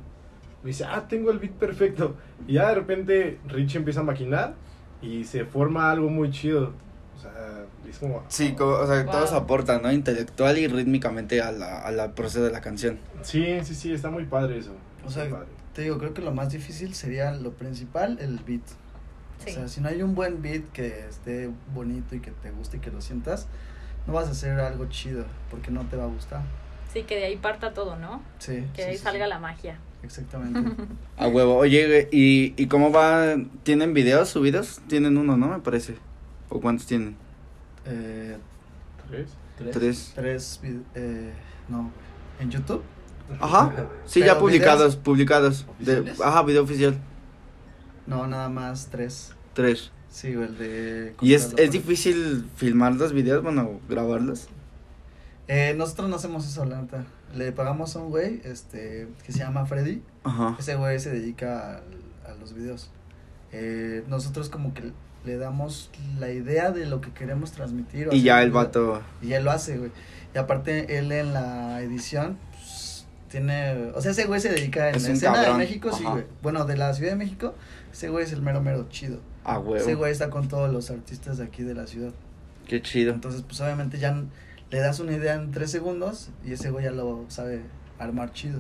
[0.62, 2.16] Me dice, ah, tengo el beat perfecto.
[2.48, 4.54] Y ya de repente Richie empieza a maquinar
[5.04, 6.72] y se forma algo muy chido.
[7.18, 7.32] O sea,
[7.90, 8.24] es como...
[8.28, 9.12] Sí, co- o sea, Wow.
[9.12, 9.92] todos aportan, ¿no?
[9.92, 12.98] Intelectual y rítmicamente a la, a la proceso de la canción.
[13.22, 14.72] Sí, sí, sí, está muy padre eso.
[15.06, 15.46] O sea, padre.
[15.74, 18.64] te digo, creo que lo más difícil sería lo principal, el beat.
[19.46, 19.52] Sí.
[19.52, 22.78] O sea, si no hay un buen beat que esté bonito y que te guste
[22.78, 23.48] y que lo sientas,
[24.08, 26.42] no vas a hacer algo chido porque no te va a gustar.
[26.92, 28.22] Sí, que de ahí parta todo, ¿no?
[28.40, 28.66] Sí.
[28.74, 29.30] Que de sí, ahí sí, salga sí.
[29.30, 29.78] la magia.
[30.04, 30.60] Exactamente.
[31.18, 31.56] A huevo.
[31.58, 33.36] Oye, ¿y, ¿y cómo va?
[33.64, 34.82] ¿Tienen videos subidos?
[34.88, 35.48] Tienen uno, ¿no?
[35.50, 35.96] Me parece.
[36.50, 37.16] ¿O cuántos tienen?
[37.86, 38.38] eh,
[39.10, 39.30] ¿Tres?
[39.72, 40.12] Tres.
[40.16, 40.62] tres,
[40.96, 41.32] eh,
[41.70, 41.92] no,
[42.40, 42.82] en YouTube.
[43.40, 43.88] Ajá.
[44.06, 45.66] Sí, ya publicados, publicados.
[45.80, 46.98] De, ajá, video oficial.
[48.08, 49.34] No, nada más tres.
[49.54, 49.92] Tres.
[50.10, 51.16] Sí, o el de...
[51.22, 53.42] ¿Y es, es difícil filmar los videos?
[53.44, 54.48] Bueno, grabarlos.
[55.48, 57.06] Eh, nosotros no hacemos eso, la neta.
[57.34, 60.02] Le pagamos a un güey, este, que se llama Freddy.
[60.24, 60.56] Ajá.
[60.60, 61.82] Ese güey se dedica
[62.26, 62.90] a, los videos.
[63.52, 64.92] Eh, nosotros como que
[65.26, 68.10] le damos la idea de lo que queremos transmitir.
[68.10, 69.02] o Y ya el vato.
[69.22, 69.92] Y él lo hace, güey.
[70.34, 73.92] Y aparte, él en la edición, pues, tiene...
[73.96, 75.60] O sea, ese güey se dedica en Es la escena cabrón.
[75.60, 76.14] de México, sí, Ajá.
[76.14, 76.26] güey.
[76.42, 77.56] Bueno, de la Ciudad de México,
[77.92, 79.20] ese güey es el mero, mero chido.
[79.44, 79.76] A huevo.
[79.76, 82.12] Ese güey está con todos los artistas de aquí de la ciudad.
[82.68, 83.14] Qué chido.
[83.14, 84.24] Entonces, pues obviamente ya
[84.74, 87.62] le das una idea en tres segundos y ese güey ya lo sabe
[88.00, 88.60] armar chido.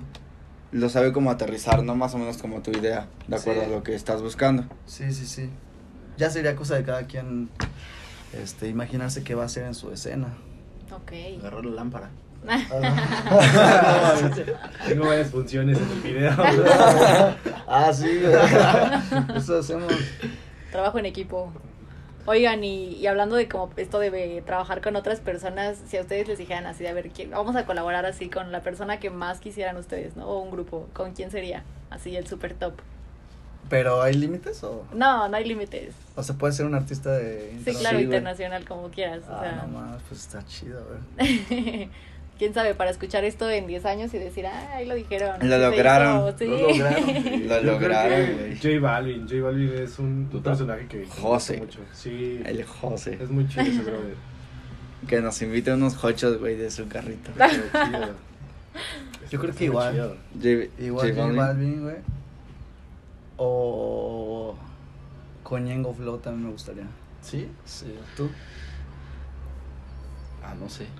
[0.71, 1.95] Lo sabe cómo aterrizar, ¿no?
[1.95, 3.67] Más o menos como tu idea, de acuerdo Sí.
[3.67, 4.63] a lo que estás buscando.
[4.85, 5.49] Sí, sí, sí.
[6.17, 7.49] Ya sería cosa de cada quien
[8.31, 10.27] este, imaginarse qué va a hacer en su escena.
[10.91, 11.13] Ok.
[11.39, 12.11] Agarrar la lámpara.
[14.87, 16.31] Tengo varias funciones en el video.
[17.67, 18.21] ah, sí.
[19.35, 19.91] Eso hacemos.
[20.71, 21.51] Trabajo en equipo.
[22.25, 26.27] Oigan, y, y hablando de como esto de trabajar con otras personas, si a ustedes
[26.27, 29.09] les dijeran así, de a ver, ¿quién, vamos a colaborar así con la persona que
[29.09, 30.27] más quisieran ustedes, ¿no?
[30.27, 31.63] O un grupo, ¿con quién sería?
[31.89, 32.73] Así, el super top.
[33.69, 35.95] ¿Pero hay límites o, No, no hay límites.
[36.15, 39.21] o se puede ser un artista de Sí, claro, internacional, como quieras.
[39.29, 40.81] O Ah, sea, no más, pues está chido,
[41.17, 41.89] güey.
[42.43, 45.37] quién sabe, para escuchar esto en 10 años y decir, ah, ahí lo dijeron.
[45.47, 46.45] Lo lograron, hizo", sí.
[46.45, 47.47] lo lograron.
[47.47, 48.57] Lo lograron, güey.
[48.57, 49.29] J Balvin.
[49.29, 51.59] J Balvin es un, personaje que José.
[51.59, 51.79] mucho.
[51.93, 53.17] Sí, El José.
[53.21, 54.15] es muy chido ese brother.
[55.07, 57.31] Que nos invite unos hochos, güey, de su carrito.
[59.31, 60.17] Yo creo que igual.
[60.41, 61.81] J- Igual J J Balvin.
[61.83, 61.95] Güey.
[63.37, 64.55] O
[65.43, 66.87] con Flow también me gustaría.
[67.21, 67.47] ¿Sí?
[67.63, 68.29] Sí, ¿tú?
[70.43, 70.85] Ah, no sé.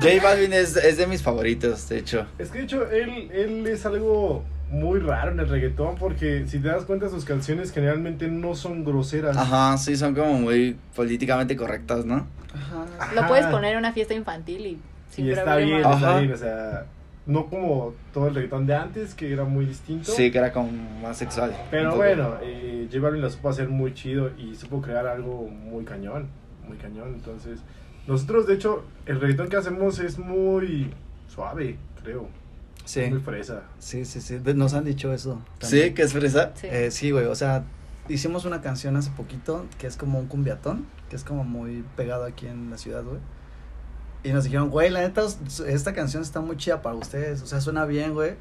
[0.00, 2.26] J Balvin es, es de mis favoritos, de hecho.
[2.38, 6.58] Es que de hecho él, él es algo muy raro en el reggaetón porque si
[6.58, 9.36] te das cuenta sus canciones generalmente no son groseras.
[9.36, 12.26] Ajá, sí, son como muy políticamente correctas, ¿no?
[12.54, 13.14] Ajá.
[13.14, 14.78] Lo puedes poner en una fiesta infantil y
[15.10, 15.76] sin y está problema.
[15.76, 15.94] bien, Ajá.
[15.96, 16.86] está bien, o sea,
[17.26, 20.10] no como todo el reggaetón de antes que era muy distinto.
[20.12, 20.70] Sí, que era como
[21.02, 21.54] más sexual.
[21.70, 25.84] Pero bueno, eh, J Balvin lo supo hacer muy chido y supo crear algo muy
[25.84, 26.28] cañón,
[26.66, 27.14] muy cañón.
[27.14, 27.60] Entonces,
[28.06, 30.92] nosotros de hecho, el reggaetón que hacemos es muy
[31.28, 32.28] suave, creo.
[32.84, 33.02] Sí.
[33.08, 33.62] Muy fresa.
[33.78, 34.38] Sí, sí, sí.
[34.54, 35.40] Nos han dicho eso.
[35.60, 36.52] Sí, que es fresa.
[36.54, 36.66] Sí.
[36.70, 37.26] Eh, sí, güey.
[37.26, 37.64] O sea,
[38.08, 42.24] hicimos una canción hace poquito que es como un cumbiatón, que es como muy pegado
[42.24, 43.20] aquí en la ciudad, güey.
[44.22, 45.22] Y nos dijeron, güey, la neta,
[45.66, 47.42] esta canción está muy chida para ustedes.
[47.42, 48.34] O sea, suena bien, güey.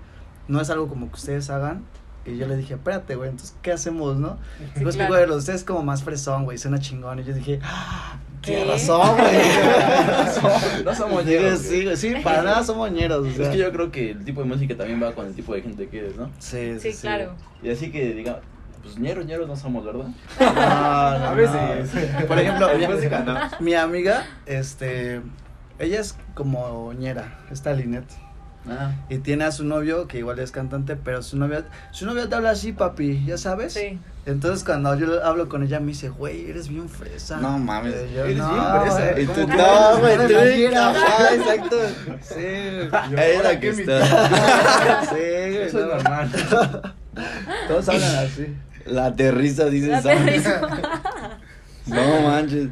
[0.47, 1.83] No es algo como que ustedes hagan.
[2.25, 4.37] Y yo le dije, espérate, güey, entonces, ¿qué hacemos, no?
[4.57, 5.25] Sí, Digo, es que, claro.
[5.25, 7.19] güey, ustedes es como más fresón, güey, suena chingón.
[7.19, 8.55] Y yo dije, ah, ¿Qué?
[8.55, 10.83] Tienes razón, güey.
[10.85, 11.95] No somos ñeros, Sí, güey.
[11.97, 13.25] sí, para nada somos ñeros.
[13.27, 13.45] O sea.
[13.45, 15.61] Es que yo creo que el tipo de música también va con el tipo de
[15.61, 16.29] gente que eres, ¿no?
[16.39, 17.35] Sí, sí, Sí, claro.
[17.61, 18.41] Y así que diga,
[18.81, 20.07] pues ñeros, ñeros no somos, ¿verdad?
[20.39, 21.35] No, no, A no.
[21.35, 21.89] veces.
[22.27, 23.35] Por ejemplo, mi, música, ¿no?
[23.63, 25.21] mi amiga, este,
[25.79, 28.03] ella es como ñera, esta Linet.
[29.09, 32.35] Y tiene a su novio, que igual es cantante, pero su novia, su novia te
[32.35, 33.73] habla así, papi, ¿ya sabes?
[33.73, 33.99] Sí.
[34.25, 37.37] Entonces cuando yo hablo con ella me dice, güey, eres bien fresa.
[37.41, 39.11] No mames, yo, eres "No, bien fresa".
[39.11, 41.75] güey, Y ¿cómo tú, no, güey, eres tú, ranchera?" ajá, exacto.
[42.21, 45.01] Sí, ahora la que está.
[45.09, 45.87] sí, Eso es no.
[45.87, 46.31] normal.
[47.67, 48.47] Todos hablan así.
[48.85, 50.01] La aterriza, dice La.
[51.87, 52.69] No manches.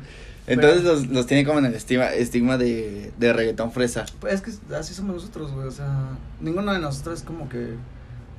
[0.54, 4.06] Entonces los, los tiene como en el estigma, estigma de, de reggaetón fresa.
[4.20, 6.10] Pues es que así somos nosotros, güey, o sea,
[6.40, 7.76] ninguno de nosotros es como que,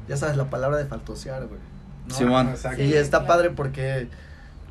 [0.09, 1.61] ya sabes, la palabra de faltosear, güey.
[2.09, 2.15] ¿no?
[2.15, 2.49] Simón.
[2.49, 2.83] Exacto.
[2.83, 4.09] Y está padre porque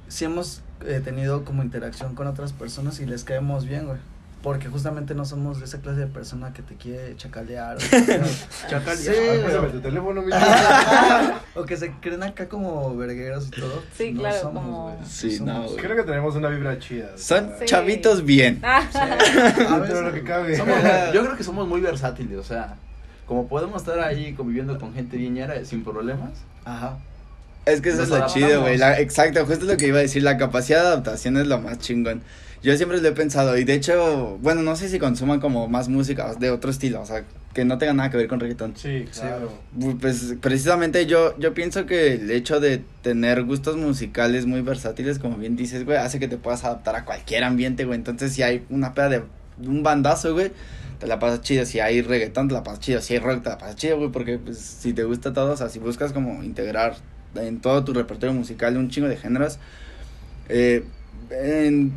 [0.07, 3.99] sí hemos eh, tenido como interacción con otras personas y les caemos bien, güey.
[4.43, 7.77] Porque justamente no somos de esa clase de persona que te quiere chacalear.
[7.77, 7.79] O,
[8.69, 8.97] Chacalear.
[8.97, 10.23] Sí, tu teléfono,
[11.55, 13.83] o que se creen acá como vergueros y todo.
[13.95, 14.95] Sí, No claro, somos, como- güey.
[15.07, 15.75] Sí, Somos- no.
[15.77, 17.09] Creo que tenemos una vibra chida.
[17.17, 17.65] Son Sí.
[17.65, 18.59] chavitos bien.
[18.63, 18.83] Ah,
[19.69, 20.57] A lo que cabe.
[20.57, 20.75] Somos-
[21.13, 22.75] yo creo que somos muy versátiles, o sea,
[23.27, 26.31] como podemos estar ahí conviviendo con gente viñera sin problemas.
[26.65, 26.97] Ajá.
[27.65, 28.81] Es que eso Nos es lo chido, güey.
[28.97, 30.23] Exacto, justo lo que iba a decir.
[30.23, 32.23] La capacidad de adaptación es lo más chingón.
[32.63, 33.57] Yo siempre lo he pensado.
[33.57, 37.01] Y de hecho, bueno, no sé si consuman como más música de otro estilo.
[37.01, 38.73] O sea, que no tenga nada que ver con reggaetón.
[38.77, 39.51] Sí, claro.
[39.99, 45.37] Pues precisamente yo, yo pienso que el hecho de tener gustos musicales muy versátiles, como
[45.37, 47.97] bien dices, güey, hace que te puedas adaptar a cualquier ambiente, güey.
[47.97, 49.23] Entonces, si hay una peda de
[49.65, 50.51] un bandazo, güey,
[50.99, 51.65] te la pasas chido.
[51.65, 53.01] Si hay reggaetón, te la pasas chido.
[53.01, 55.57] Si hay rock, te la pasas chido, güey, porque pues, si te gusta todo, o
[55.57, 56.95] sea, si buscas como integrar
[57.35, 59.57] en todo tu repertorio musical un chingo de géneros,
[60.47, 60.83] eh,
[61.31, 61.93] en-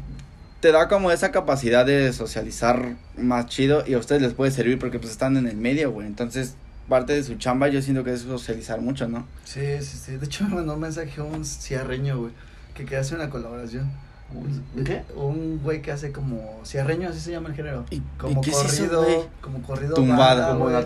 [0.64, 4.78] te da como esa capacidad de socializar más chido y a ustedes les puede servir
[4.78, 6.06] porque pues están en el medio, güey.
[6.06, 6.54] Entonces,
[6.88, 9.26] parte de su chamba yo siento que es socializar mucho, ¿no?
[9.44, 10.16] Sí, sí, sí.
[10.16, 12.32] De hecho me mandó un mensaje un ciarreño, güey,
[12.72, 13.92] que quería hacer una colaboración.
[14.32, 15.02] ¿Un qué?
[15.14, 17.84] Un güey que hace como ciarreño, así se llama el género.
[17.90, 19.18] ¿Y- como y qué es eso, corrido, güey?
[19.42, 20.34] como corrido Tumbada.
[20.34, 20.76] banda, Como güey.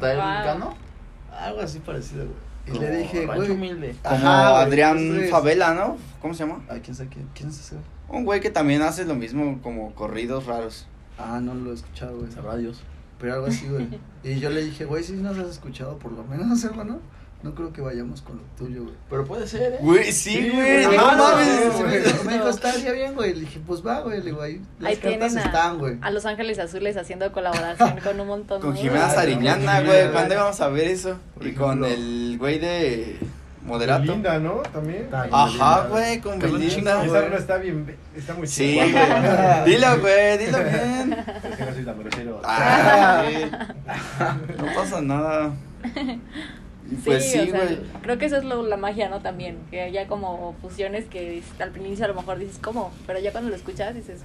[1.41, 2.47] Algo así parecido, güey.
[2.72, 3.50] Y le dije, güey.
[3.50, 3.94] humilde.
[4.02, 4.98] Como Ajá, Adrián
[5.31, 5.96] Favela, ¿no?
[6.20, 6.64] ¿Cómo se llama?
[6.68, 7.74] Ay, quién sabe quién, quién es ese.
[7.76, 7.87] güey?
[8.18, 10.87] Un güey que también hace lo mismo como corridos raros.
[11.18, 12.31] Ah, no lo he escuchado, güey.
[12.33, 12.81] Sabrá Dios.
[13.20, 13.88] Pero algo así, güey.
[14.24, 17.00] Y yo le dije, güey, si nos has escuchado por lo menos hacerlo, ¿no?
[17.40, 18.94] No creo que vayamos con lo tuyo, güey.
[19.09, 19.79] Pero puede ser, ¿eh?
[19.81, 20.87] Güey, sí, güey.
[20.87, 22.24] no no, mames.
[22.24, 23.33] me, dijo, estaría bien, güey.
[23.35, 24.18] Le dije, pues va, güey.
[24.18, 25.98] Le digo, ahí las Ahí cartas tienen a- están, güey.
[26.01, 30.11] a Los Ángeles Azules haciendo colaboración con un montón Con de- Jimena Ay, Sariñana, güey.
[30.11, 31.16] ¿Cuándo íbamos a ver eso?
[31.35, 33.18] Por Y con el güey de
[33.62, 34.03] Moderato.
[34.12, 34.55] Linda, ¿no?
[34.72, 35.09] También.
[35.12, 39.62] Ajá, Belinda, güey, con Belinda, Esa rola está bien, está muy Sí, chida.
[39.64, 39.64] güey.
[39.77, 41.12] Dilo, güey, dilo bien.
[41.51, 42.40] Es que no soy tan grosero.
[42.44, 43.24] Ah.
[44.59, 45.53] No pasa nada.
[46.90, 47.79] Y Sí, Pues sí, o sea, güey.
[48.03, 49.20] creo que eso es lo, la magia, ¿no?
[49.20, 52.90] También, que haya como fusiones que al inicio a lo mejor dices, ¿cómo?
[53.07, 54.20] Pero ya cuando lo escuchas dices,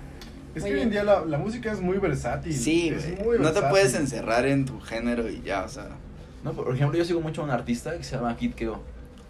[0.56, 1.04] Es Muy que hoy en bien.
[1.04, 2.54] día la, la música es muy versátil.
[2.54, 3.28] Sí, es güey.
[3.28, 5.88] muy No te puedes encerrar en tu género y ya, o sea.
[6.44, 8.82] No, por ejemplo, yo sigo mucho a un artista que se llama Kid Keo.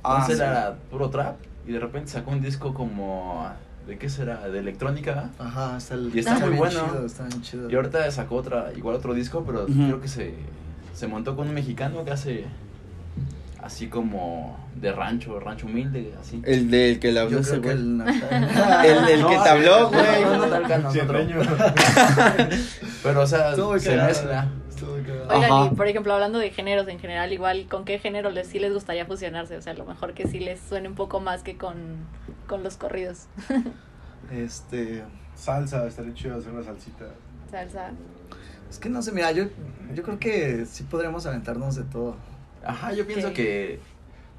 [0.03, 0.43] Ah, Antes sí.
[0.43, 3.47] era puro trap y de repente sacó un disco como
[3.87, 4.47] ¿de qué será?
[4.49, 5.29] De electrónica.
[5.39, 6.11] Ajá, está el.
[6.13, 6.85] Y está muy bien bueno.
[6.89, 7.69] Chido, está bien chido.
[7.71, 9.73] Y ahorita sacó otra, igual otro disco, pero Ujú.
[9.73, 10.33] creo que se,
[10.93, 12.45] se montó con un mexicano que hace
[13.63, 16.41] así como de rancho, rancho humilde, así.
[16.45, 17.71] El del que le habló ese güey.
[17.71, 18.01] el.
[18.85, 20.21] El del que te habló, güey.
[20.23, 20.91] No, no.
[23.03, 24.47] Pero o sea, Estuvo se cagado, mezcla.
[25.29, 25.69] Oigan, Ajá.
[25.71, 28.73] y por ejemplo, hablando de géneros en general, igual, ¿con qué género les, sí les
[28.73, 29.55] gustaría fusionarse?
[29.55, 31.75] O sea, a lo mejor que sí les suene un poco más que con,
[32.47, 33.27] con los corridos.
[34.31, 35.03] Este.
[35.35, 37.05] Salsa, estaría chido hacer una salsita.
[37.51, 37.91] Salsa.
[38.69, 39.45] Es que no sé, mira, yo,
[39.93, 42.15] yo creo que sí podríamos aventarnos de todo.
[42.65, 43.79] Ajá, yo pienso que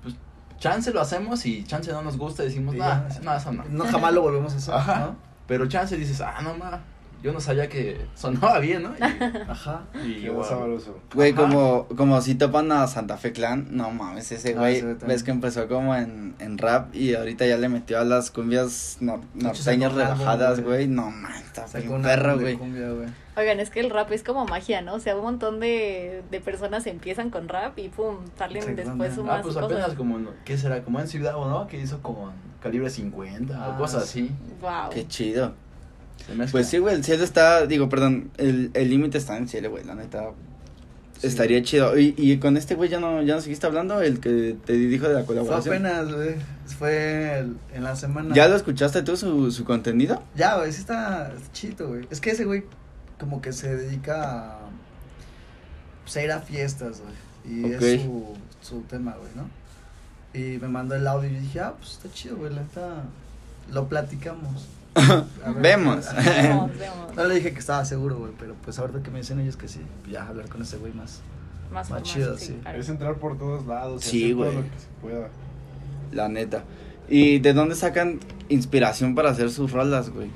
[0.03, 0.15] pues
[0.59, 3.09] chance lo hacemos y chance no nos gusta y decimos, no, ya.
[3.23, 3.65] no, eso no.
[3.69, 4.75] No jamás lo volvemos a hacer.
[4.75, 5.01] Ajá.
[5.01, 5.17] ¿no?
[5.47, 6.83] Pero chance dices, ah, no ma,
[7.25, 8.91] yo no sabía que sonaba bien, ¿no?
[9.49, 9.85] Ajá.
[10.07, 10.99] Y, bueno, sabroso.
[11.15, 11.41] Güey, Ajá.
[11.41, 15.31] como, como si topan a Santa Fe Clan, no mames, ese Ah, güey, ves que
[15.31, 19.99] empezó como en, en rap y ahorita ya le metió a las cumbias norteñas un
[19.99, 20.87] rebajadas, güey.
[20.87, 22.59] no mames, está bien un perro, güey.
[23.37, 24.95] Oigan, es que el rap es como magia, ¿no?
[24.95, 29.23] O sea, un montón de, de personas empiezan con rap y pum, salen después Ah,
[29.23, 29.65] más Ah, pues cosas.
[29.73, 30.85] apenas como, en- ¿qué será?
[30.85, 31.67] Como en Ciudad, ¿o no?
[31.67, 32.33] Que hizo como
[32.63, 34.31] calibre 50 Ah, o cosas sí.
[34.31, 34.61] así.
[34.61, 34.91] Wow.
[34.93, 35.53] Qué chido.
[36.51, 39.71] Pues sí, güey, el cielo está, digo, perdón, el el límite está en el cielo,
[39.71, 40.31] güey, la neta.
[41.21, 41.27] Sí.
[41.29, 41.99] Estaría chido.
[41.99, 45.07] Y, y con este güey ya no, ya no seguiste hablando, el que te dijo
[45.09, 45.75] de la Fue colaboración.
[45.75, 46.35] apenas, güey.
[46.79, 48.35] Fue el- en la semana.
[48.35, 50.23] ¿Ya lo escuchaste tú, su, su contenido?
[50.35, 52.07] Ya, güey, sí está chido, güey.
[52.11, 52.65] Es que ese güey
[53.19, 54.59] como que se dedica a,
[56.03, 57.15] pues, a ir a fiestas, güey.
[57.61, 59.49] Y es su, su tema, güey, ¿no?
[60.39, 63.05] Y me mandó el audio y dije, ah, pues está chido, güey, la neta,
[63.73, 64.67] lo platicamos.
[65.61, 66.07] Vemos.
[66.09, 66.21] ajá.
[66.23, 67.17] Vemos, vemos.
[67.17, 69.69] No le dije que estaba seguro, güey, pero pues ahorita que me dicen ellos que
[69.69, 69.81] sí,
[70.11, 71.21] ya hablar con ese güey más.
[71.73, 72.59] más, chido, sí.
[72.63, 72.79] claro.
[72.81, 74.55] Es entrar por todos lados Sí, hacer todo güey.
[74.57, 75.29] lo que se pueda.
[76.13, 76.65] La neta.
[77.09, 80.31] ¿Y de dónde sacan inspiración para hacer sus rolas, güey?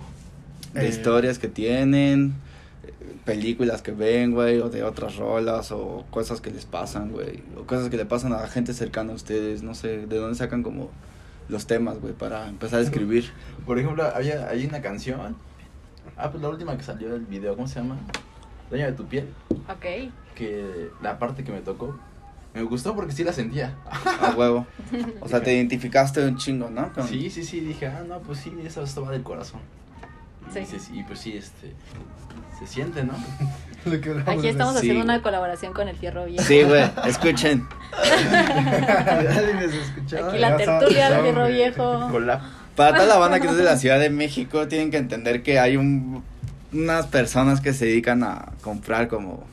[0.75, 0.89] De Eh.
[0.89, 2.35] historias que tienen,
[3.25, 7.63] películas que ven, güey, o de otras rolas, o cosas que les pasan, güey, o
[7.67, 10.91] cosas que le pasan a gente cercana a ustedes, no sé, de dónde sacan como
[11.49, 13.31] los temas, güey, para empezar a escribir.
[13.67, 15.37] Por ejemplo, había, hay una canción.
[16.17, 17.97] Ah, pues la última que salió del video, ¿cómo se llama?
[18.71, 19.29] Dueña de tu piel.
[19.69, 20.13] Ok.
[20.35, 21.99] Que la parte que me tocó
[22.55, 23.77] me gustó porque sí la sentía.
[24.21, 24.67] A huevo.
[25.21, 26.93] O sea, te identificaste un chingo, ¿no?
[26.93, 29.61] Con- Sí, sí, sí, dije, ah, no, pues sí, eso, esto va del corazón.
[30.53, 30.61] Sí.
[30.61, 31.75] Y, se- y pues sí, este,
[32.59, 33.13] se siente, ¿no?
[33.85, 36.43] Lo que hablamos Aquí estamos Sí, haciendo una colaboración con el Fierro Viejo.
[36.45, 37.67] Sí, güey, escuchen.
[39.09, 41.47] Aquí la tertulia del Fierro.
[41.47, 42.09] Viejo.
[42.11, 42.43] Con la...
[42.77, 45.59] Para toda la banda que es de la Ciudad de México, tienen que entender que
[45.59, 46.23] hay un,
[46.73, 49.45] unas personas que se dedican a comprar como,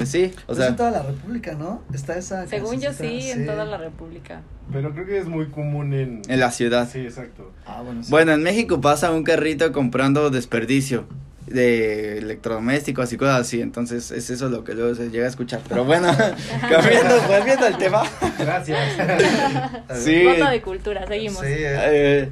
[0.00, 1.82] pues sí, o Pues sea, en toda la república, ¿no?
[1.92, 4.40] Está esa Según yo sí, en toda la República.
[4.72, 6.22] Pero creo que es muy común en...
[6.26, 6.88] en la ciudad.
[6.90, 7.52] Sí, exacto.
[7.66, 8.10] Ah, bueno, sí.
[8.10, 11.04] Bueno, en México pasa un carrito comprando desperdicio
[11.46, 15.60] de electrodomésticos y cosas así, entonces es eso lo que luego se llega a escuchar.
[15.68, 16.08] Pero bueno,
[16.70, 18.02] cambiando, volviendo al tema.
[18.38, 18.78] Gracias.
[19.98, 20.14] Sí.
[20.14, 21.40] De cultura, seguimos.
[21.40, 22.28] Sí, eh, Eh,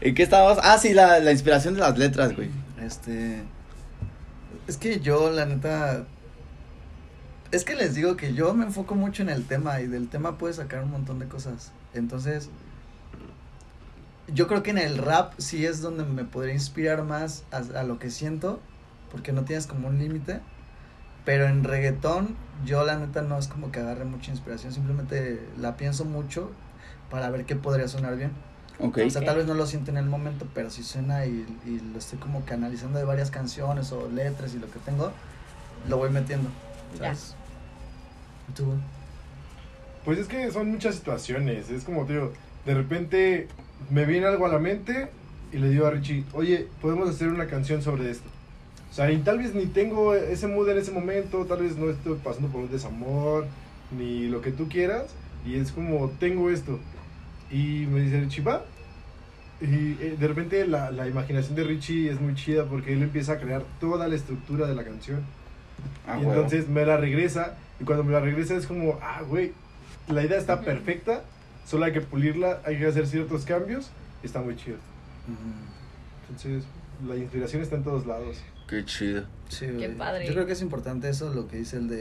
[0.00, 0.58] ¿En qué estábamos?
[0.64, 2.48] Ah, sí, la, la inspiración de las letras, güey.
[2.84, 3.42] Este.
[4.66, 6.04] Es que yo, la neta.
[7.52, 10.38] Es que les digo que yo me enfoco mucho en el tema y del tema
[10.38, 11.70] puedes sacar un montón de cosas.
[11.92, 12.48] Entonces,
[14.26, 17.82] yo creo que en el rap sí es donde me podría inspirar más a, a
[17.82, 18.58] lo que siento,
[19.10, 20.40] porque no tienes como un límite.
[21.26, 22.34] Pero en reggaetón,
[22.64, 26.50] yo la neta no es como que agarre mucha inspiración, simplemente la pienso mucho
[27.10, 28.32] para ver qué podría sonar bien.
[28.78, 28.98] Ok.
[29.06, 31.80] O sea, tal vez no lo siento en el momento, pero si suena y, y
[31.92, 35.12] lo estoy como que analizando de varias canciones o letras y lo que tengo,
[35.86, 36.48] lo voy metiendo.
[36.94, 37.14] Ya.
[37.14, 37.36] ¿Sabes?
[40.04, 41.70] Pues es que son muchas situaciones.
[41.70, 42.32] Es como, tío,
[42.66, 43.48] de repente
[43.90, 45.08] me viene algo a la mente
[45.52, 48.28] y le digo a Richie, oye, podemos hacer una canción sobre esto.
[48.90, 51.88] O sea, y tal vez ni tengo ese mood en ese momento, tal vez no
[51.90, 53.46] estoy pasando por un desamor,
[53.96, 55.14] ni lo que tú quieras.
[55.46, 56.78] Y es como, tengo esto.
[57.50, 58.64] Y me dice Richie, va.
[59.60, 63.34] Y eh, de repente la, la imaginación de Richie es muy chida porque él empieza
[63.34, 65.22] a crear toda la estructura de la canción.
[66.06, 67.56] Ah, y entonces me la regresa.
[67.80, 69.52] Y cuando me la regresa es como, ah, güey,
[70.08, 71.22] la idea está perfecta.
[71.66, 73.90] Solo hay que pulirla, hay que hacer ciertos cambios.
[74.22, 74.78] y Está muy chido.
[76.28, 76.64] Entonces,
[77.06, 78.38] la inspiración está en todos lados.
[78.68, 79.24] Qué chido.
[79.48, 80.26] Sí, Qué padre.
[80.26, 82.00] Yo creo que es importante eso, lo que dice el de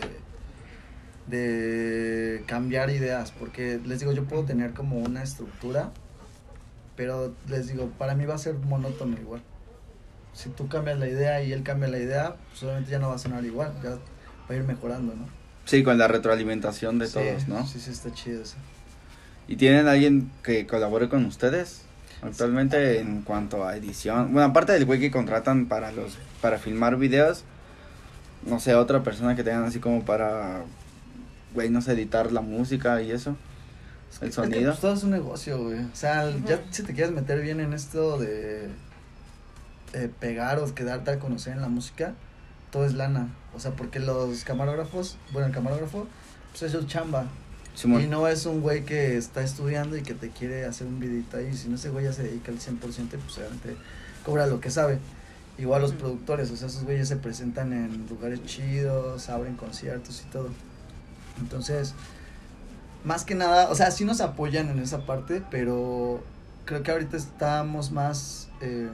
[1.28, 5.92] de cambiar ideas, porque les digo, yo puedo tener como una estructura,
[6.96, 9.42] pero les digo, para mí va a ser monótono igual.
[10.34, 13.16] Si tú cambias la idea y él cambia la idea, pues obviamente ya no va
[13.16, 13.98] a sonar igual, ya va
[14.50, 15.26] a ir mejorando, ¿no?
[15.66, 17.66] Sí, con la retroalimentación de Sí, todos, ¿no?
[17.68, 18.56] Sí, sí, está chido eso.
[19.48, 21.82] ¿Y tienen alguien que colabore con ustedes?
[22.22, 26.98] Actualmente en cuanto a edición, bueno, aparte del güey que contratan para los para filmar
[26.98, 27.44] videos,
[28.46, 30.62] no sé, otra persona que tengan así como para
[31.54, 33.36] güey, no sé, editar la música y eso.
[34.22, 34.72] El Es que, sonido.
[34.72, 35.80] pues, todo es un negocio, güey.
[35.80, 36.64] O sea, ya Ujú.
[36.70, 38.68] si te quieres meter bien en esto de
[39.94, 42.14] eh, pegar o quedarte a conocer en la música,
[42.72, 43.28] todo es lana.
[43.56, 46.08] O sea, porque los camarógrafos, bueno, el camarógrafo,
[46.52, 47.26] pues eso es chamba.
[47.76, 48.02] Simón.
[48.02, 51.38] Y no es un güey que está estudiando y que te quiere hacer un videito
[51.38, 51.54] ahí.
[51.56, 53.76] Si no, ese güey ya se dedica al 100%, pues obviamente
[54.26, 55.00] cobra lo que sabe.
[55.58, 60.30] Igual los productores, o sea, esos güeyes se presentan en lugares chidos, abren conciertos y
[60.32, 60.50] todo.
[61.40, 61.94] Entonces,
[63.04, 66.24] más que nada, o sea, sí nos apoyan en esa parte, pero
[66.66, 68.90] creo que ahorita estamos más eh,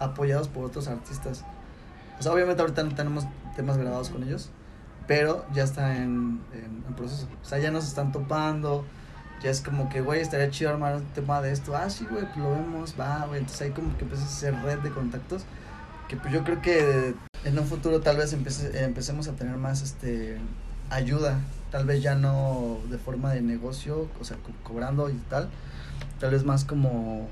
[0.00, 1.44] apoyados por otros artistas.
[2.18, 4.50] O sea, obviamente ahorita no tenemos temas grabados con ellos,
[5.06, 7.28] pero ya está en, en, proceso.
[7.42, 8.84] O sea, ya nos están topando,
[9.42, 11.76] ya es como que, güey, estaría chido armar un tema de esto.
[11.76, 13.38] Ah, sí, güey, pues lo vemos, va, güey.
[13.40, 15.44] Entonces ahí como que empieza a hacer red de contactos,
[16.08, 19.82] que pues yo creo que en un futuro tal vez empece- empecemos a tener más,
[19.82, 20.38] este,
[20.90, 21.38] ayuda.
[21.70, 25.48] Tal vez ya no de forma de negocio, o sea, co- cobrando y tal.
[26.18, 27.28] Tal vez más como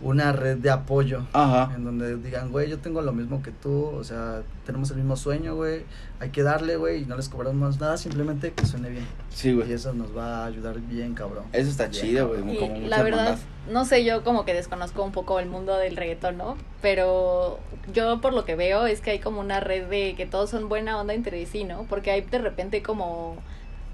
[0.00, 1.26] una red de apoyo.
[1.32, 1.72] Ajá.
[1.74, 5.16] En donde digan, güey, yo tengo lo mismo que tú, o sea, tenemos el mismo
[5.16, 5.82] sueño, güey,
[6.20, 9.06] hay que darle, güey, y no les cobramos nada, simplemente que suene bien.
[9.30, 9.72] Sí, Y güey.
[9.72, 11.44] eso nos va a ayudar bien, cabrón.
[11.52, 13.38] Eso está Bien, chido, güey, Y como la verdad,
[13.70, 16.56] no sé, yo como que desconozco un poco el mundo del reggaetón, ¿no?
[16.80, 17.58] Pero
[17.92, 20.68] yo por lo que veo es que hay como una red de que todos son
[20.68, 21.86] buena onda entre sí, ¿no?
[21.88, 23.36] Porque hay de repente como,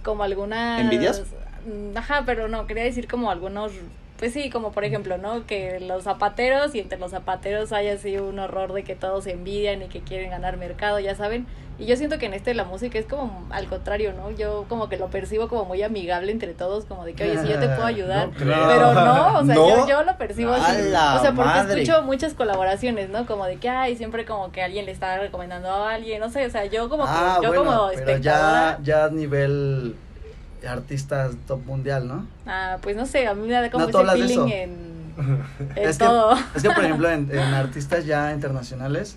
[0.02, 0.80] como algunas...
[0.80, 1.22] ¿Envidias?
[1.94, 3.72] Ajá, pero no, quería decir como algunos
[4.18, 5.46] pues sí, como por ejemplo, ¿no?
[5.46, 9.32] Que los zapateros y entre los zapateros hay así un horror de que todos se
[9.32, 11.46] envidian y que quieren ganar mercado, ya saben.
[11.76, 14.30] Y yo siento que en este la música es como al contrario, ¿no?
[14.30, 17.48] Yo como que lo percibo como muy amigable entre todos, como de que, oye, si
[17.48, 18.28] yo te puedo ayudar.
[18.28, 18.68] No creo.
[18.68, 19.68] pero no, o sea, ¿No?
[19.68, 20.82] yo, yo lo percibo ¡A así.
[20.86, 21.82] O sea, porque madre!
[21.82, 23.26] escucho muchas colaboraciones, ¿no?
[23.26, 26.46] Como de que, ay, siempre como que alguien le está recomendando a alguien, no sé,
[26.46, 28.78] o sea, yo como que, Ah, yo bueno, como pero espectadora.
[28.80, 29.96] ya, ya a nivel
[30.66, 32.26] artistas top mundial, ¿no?
[32.46, 35.14] Ah, pues no sé, a mí me da como No, ese feeling en,
[35.76, 36.36] en Es que, todo.
[36.54, 39.16] es que, por ejemplo, en, en artistas ya internacionales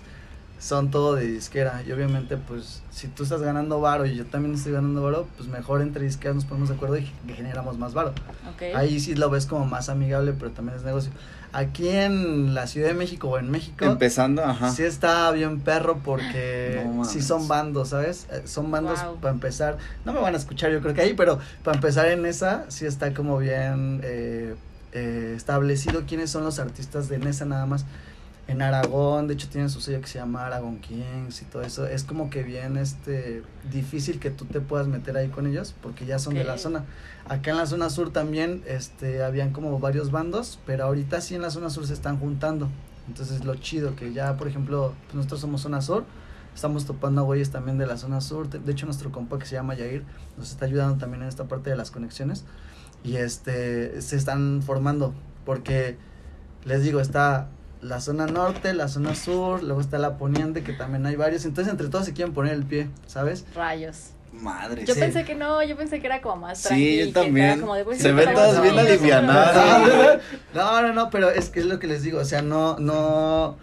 [0.60, 1.82] son todo de disquera.
[1.86, 5.48] Y obviamente, pues, si tú estás ganando varo y yo también estoy ganando varo, pues
[5.48, 8.12] mejor entre disqueras nos ponemos de acuerdo y ge- generamos más varo.
[8.52, 8.74] Ok.
[8.74, 11.12] Ahí sí lo ves como más amigable, pero también es negocio.
[11.52, 14.70] Aquí en la Ciudad de México o en México, Empezando, ajá.
[14.70, 18.26] sí está bien perro porque No sí son bandos, ¿sabes?
[18.30, 19.16] Eh, Son bandos Wow.
[19.16, 19.78] para empezar.
[20.04, 22.84] No me van a escuchar yo creo que ahí, pero para empezar en esa sí
[22.86, 24.54] está como bien eh,
[24.92, 27.84] eh, establecido quiénes son los artistas de Nesa nada más.
[28.48, 31.86] En Aragón, de hecho tienen su sello que se llama Aragon Kings y todo eso.
[31.86, 36.06] Es como que bien este difícil que tú te puedas meter ahí con ellos porque
[36.06, 36.86] ya son de la zona.
[37.28, 41.42] Acá en la zona sur también este habían como varios bandos, pero ahorita sí en
[41.42, 42.70] la zona sur se están juntando.
[43.06, 46.06] Entonces lo chido que ya, por ejemplo, pues nosotros somos zona sur,
[46.54, 48.48] estamos topando a güeyes también de la zona sur.
[48.48, 50.04] De de hecho, nuestro compa que se llama Yair
[50.38, 52.46] nos está ayudando también en esta parte de las conexiones.
[53.04, 55.12] Y este se están formando
[55.44, 55.98] porque
[56.64, 57.50] les digo, está
[57.82, 61.44] la zona norte, la zona sur, luego está la poniente que también hay varios.
[61.44, 63.44] Entonces, entre todos se quieren poner el pie, ¿sabes?
[63.54, 64.10] Rayos.
[64.32, 64.84] Madre.
[64.84, 65.00] Yo Sí.
[65.00, 67.60] pensé que no, yo pensé que era como más Sí, tranqui, yo también.
[67.60, 70.20] como de, pues, Se sí, ven todos bien pero-
[70.54, 73.56] No, no, no, pero es que es lo que les digo, o sea, no, no,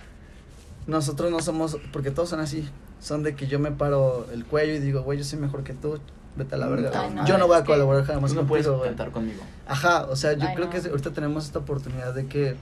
[0.88, 2.68] nosotros no somos, porque todos son así,
[3.00, 5.74] son de que yo me paro el cuello y digo, güey, yo soy mejor que
[5.74, 6.00] tú,
[6.36, 6.92] vete a la verga.
[6.96, 9.44] Ay, no, yo no voy a colaborar jamás no puedes contigo, conmigo.
[9.68, 10.72] Ajá, o sea, yo Ay, creo no.
[10.72, 12.56] que ahorita tenemos esta oportunidad de que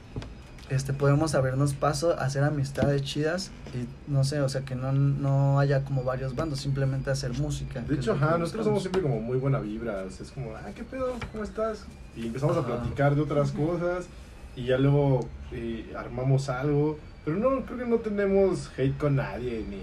[0.74, 5.60] este podemos abrirnos paso, hacer amistades chidas y no sé, o sea, que no, no
[5.60, 7.82] haya como varios bandos, simplemente hacer música.
[7.82, 10.04] De hecho, ajá, nosotros somos siempre como muy buena vibra.
[10.08, 11.14] o sea, es como, ah, ¿qué pedo?
[11.32, 11.86] ¿Cómo estás?
[12.16, 12.66] Y empezamos Ajá.
[12.66, 14.06] a platicar de otras cosas.
[14.56, 17.00] Y ya luego eh, armamos algo.
[17.26, 19.66] Pero no, creo que no tenemos hate con nadie.
[19.68, 19.78] Ni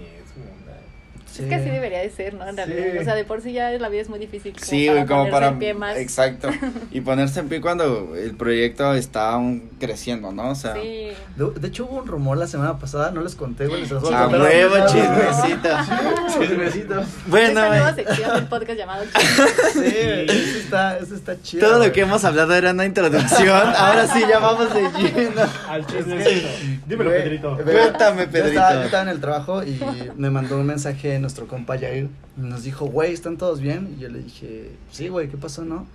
[1.31, 1.43] Sí.
[1.43, 2.47] Es que así debería de ser, ¿no?
[2.47, 2.61] En Sí.
[2.63, 3.01] realidad.
[3.01, 4.53] O sea, de por sí ya la vida es muy difícil.
[4.53, 5.47] Como Sí, güey, como ponerse para...
[5.47, 5.97] en pie más.
[5.97, 6.49] Exacto.
[6.91, 10.49] Y ponerse en pie cuando el proyecto está aún creciendo, ¿no?
[10.51, 10.73] O sea...
[10.75, 11.11] Sí.
[11.37, 14.13] De, de hecho hubo un rumor la semana pasada, no les conté, güey, les voy
[14.13, 15.69] A contar huevo, chismecito.
[16.39, 17.03] Chismecito.
[17.27, 19.03] Bueno, Esta nueva güey, sección del podcast llamado
[19.73, 21.67] Sí, eso está, eso está chido.
[21.67, 23.73] todo lo que hemos hablado era una introducción.
[23.77, 25.41] Ahora sí, ya vamos de lleno.
[25.69, 26.47] Al chismecito.
[26.87, 27.57] Dímelo, Pedrito.
[27.63, 28.47] Cuéntame, Yo Pedrito.
[28.49, 29.79] estaba, yo estaba en el trabajo y
[30.17, 32.09] me mandó un mensaje nuestro compa Jair.
[32.35, 33.95] Nos dijo, güey, ¿están todos bien?
[33.97, 35.85] Y yo le dije, sí, güey, ¿qué pasó, no?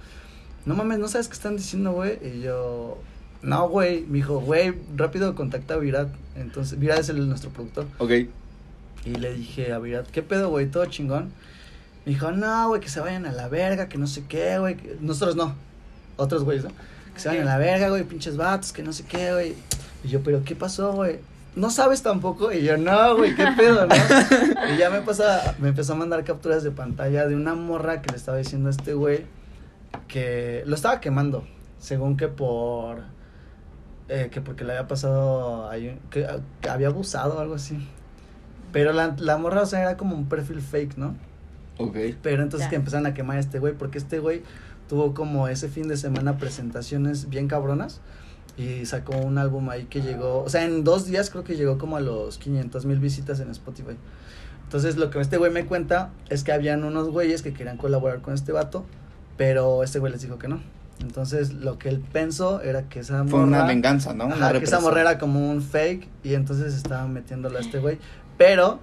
[0.65, 2.19] No mames, ¿no sabes qué están diciendo, güey?
[2.27, 2.99] Y yo,
[3.43, 4.03] no, güey.
[4.07, 6.09] Me dijo, güey, rápido contacta a Virat.
[6.35, 7.87] Entonces, Virat es el, nuestro productor.
[7.99, 8.11] Ok.
[9.05, 10.67] Y le dije a Virat, ¿qué pedo, güey?
[10.67, 11.31] ¿Todo chingón?
[12.05, 14.77] Me dijo, no, güey, que se vayan a la verga, que no sé qué, güey.
[15.01, 15.55] Nosotros no.
[16.17, 16.71] Otros güeyes, ¿no?
[17.15, 19.55] Que se vayan a la verga, güey, pinches vatos, que no sé qué, güey.
[20.05, 21.19] Y yo, ¿pero qué pasó, güey?
[21.57, 22.53] ¿No sabes tampoco?
[22.53, 23.95] Y yo, no, güey, ¿qué pedo, no?
[24.75, 28.11] y ya me, pasa, me empezó a mandar capturas de pantalla de una morra que
[28.11, 29.25] le estaba diciendo a este güey
[30.07, 31.45] que lo estaba quemando,
[31.79, 32.99] según que por...
[34.09, 35.71] eh, que porque le había pasado,
[36.11, 36.27] que,
[36.61, 37.89] que había abusado o algo así.
[38.71, 41.15] Pero la, la morra, o sea, era como un perfil fake, ¿no?
[41.79, 41.97] Ok.
[42.23, 44.43] Pero entonces que empezaron a quemar a este güey, porque este güey
[44.91, 48.01] tuvo como ese fin de semana presentaciones bien cabronas
[48.57, 51.79] y sacó un álbum ahí que llegó, o sea, en dos días creo que llegó
[51.79, 53.97] como a los 500 mil visitas en Spotify.
[54.65, 58.21] Entonces lo que este güey me cuenta es que habían unos güeyes que querían colaborar
[58.21, 58.85] con este vato,
[59.37, 60.61] pero este güey les dijo que no.
[61.01, 63.31] Entonces lo que él pensó era que esa morra...
[63.31, 64.27] Fue una venganza, ¿no?
[64.27, 67.79] Una Ajá, que esa morra era como un fake y entonces estaban metiéndole a este
[67.79, 67.99] güey.
[68.39, 68.81] Pero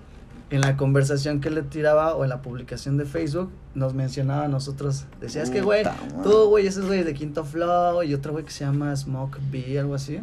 [0.53, 4.47] en la conversación que le tiraba o en la publicación de Facebook nos mencionaba a
[4.47, 5.05] nosotros.
[5.19, 5.83] Decía, es que güey,
[6.21, 9.79] tú güey, ese güey de Quinto Flow y otro güey que se llama Smoke B,
[9.79, 10.19] algo así.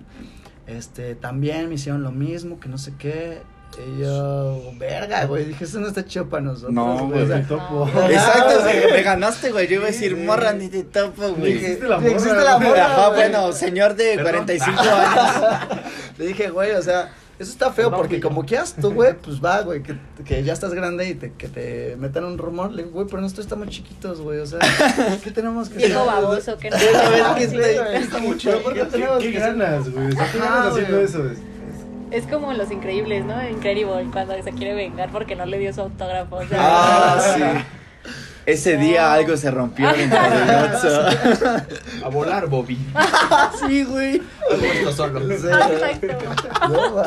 [0.69, 3.43] Este, también me hicieron lo mismo, que no sé qué.
[3.77, 6.73] Y yo, verga, güey, dije, eso no está chido para nosotros.
[6.75, 7.23] No, güey.
[7.23, 7.89] O sea, topo.
[8.09, 8.93] Exacto, sí, güey.
[8.93, 9.67] me ganaste, güey.
[9.67, 11.55] Yo iba a decir, morra, ni te topo, güey.
[11.55, 12.11] existe la morra.
[12.13, 12.87] existe la morra.
[12.87, 14.47] Ajá, bueno, señor de Perdón.
[14.47, 15.81] 45 años.
[16.19, 17.11] Le dije, güey, o sea,
[17.41, 18.21] eso está feo porque güey.
[18.21, 21.49] como quieras tú, güey, pues va, güey, que, que ya estás grande y te, que
[21.49, 22.71] te metan un rumor.
[22.71, 24.59] Le digo, güey, pero nosotros estamos chiquitos, güey, o sea,
[25.25, 26.23] ¿qué tenemos que Viejo hacer?
[26.23, 26.77] baboso, que no.
[26.77, 30.07] Que está- muy ¿Qué, chido, ¿por qué tenemos qué ganas, güey?
[30.09, 31.25] O sea, ¿qué ganas haciendo eso?
[31.31, 33.49] Es- es- Es como los increíbles, ¿no?
[33.49, 36.37] Incredible cuando se quiere vengar porque no le dio su autógrafo.
[36.37, 37.43] O sea, Ah, sí.
[38.47, 38.83] Ese No.
[38.83, 41.03] día algo se rompió de Otso.
[42.05, 42.79] A volar, Bobby.
[43.67, 44.23] sí, güey.
[44.51, 45.31] Has muerto solo.
[45.33, 46.07] Exacto.
[46.69, 47.03] No,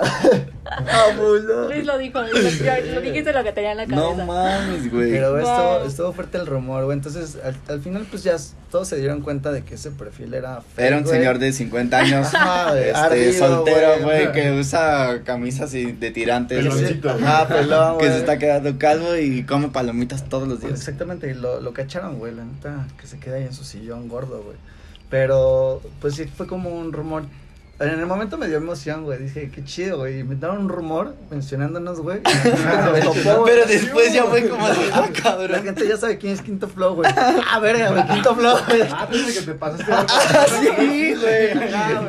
[1.70, 4.16] Luis lo dijo, Luis, lo, lo dijiste lo que tenía en la cabeza.
[4.18, 5.12] No mames, güey.
[5.12, 5.40] Pero Wow.
[5.40, 6.96] estuvo, estuvo fuerte el rumor, güey.
[6.98, 8.38] Entonces, al, al final, pues ya
[8.72, 11.16] todos se dieron cuenta de que ese perfil era fake, Era un güey.
[11.18, 14.26] señor de 50 años, Ajá, güey, este, ardido, soltero, güey.
[14.28, 18.12] güey, que usa camisas y- de tirantes, sí, Ah, pelón, que güey.
[18.16, 20.74] se está quedando calvo y come palomitas todos los días.
[20.74, 24.08] Exactamente, y lo, lo cacharon, güey, la neta, que se queda ahí en su sillón
[24.08, 24.58] gordo, güey.
[25.10, 27.24] Pero, pues sí, fue como un rumor.
[27.84, 29.20] En el momento me dio emoción, güey.
[29.20, 30.20] Dije, qué chido, güey.
[30.20, 32.22] Inventaron un rumor mencionándonos, güey.
[33.46, 35.64] Pero después ya fue como de, ah, La cabrón.
[35.64, 37.12] gente ya sabe quién es Quinto Flow, güey.
[37.52, 38.82] Ah, verga, güey, Quinto Flow, güey.
[38.84, 39.86] Ah, tú dices que te pasaste.
[39.94, 41.52] Ah, sí, güey.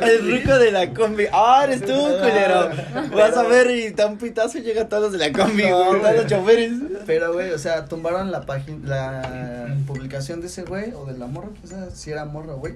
[0.09, 1.25] El rico de la combi.
[1.31, 2.69] Ah, eres tú, culero.
[3.13, 6.01] Vas a ver y da un pitazo llega todos los de la combi, No, güey.
[6.01, 6.71] Todos los choferes.
[7.05, 11.27] Pero, güey, o sea, tumbaron la página, la publicación de ese güey, o de la
[11.27, 12.75] morra, o sea, si era morra, güey.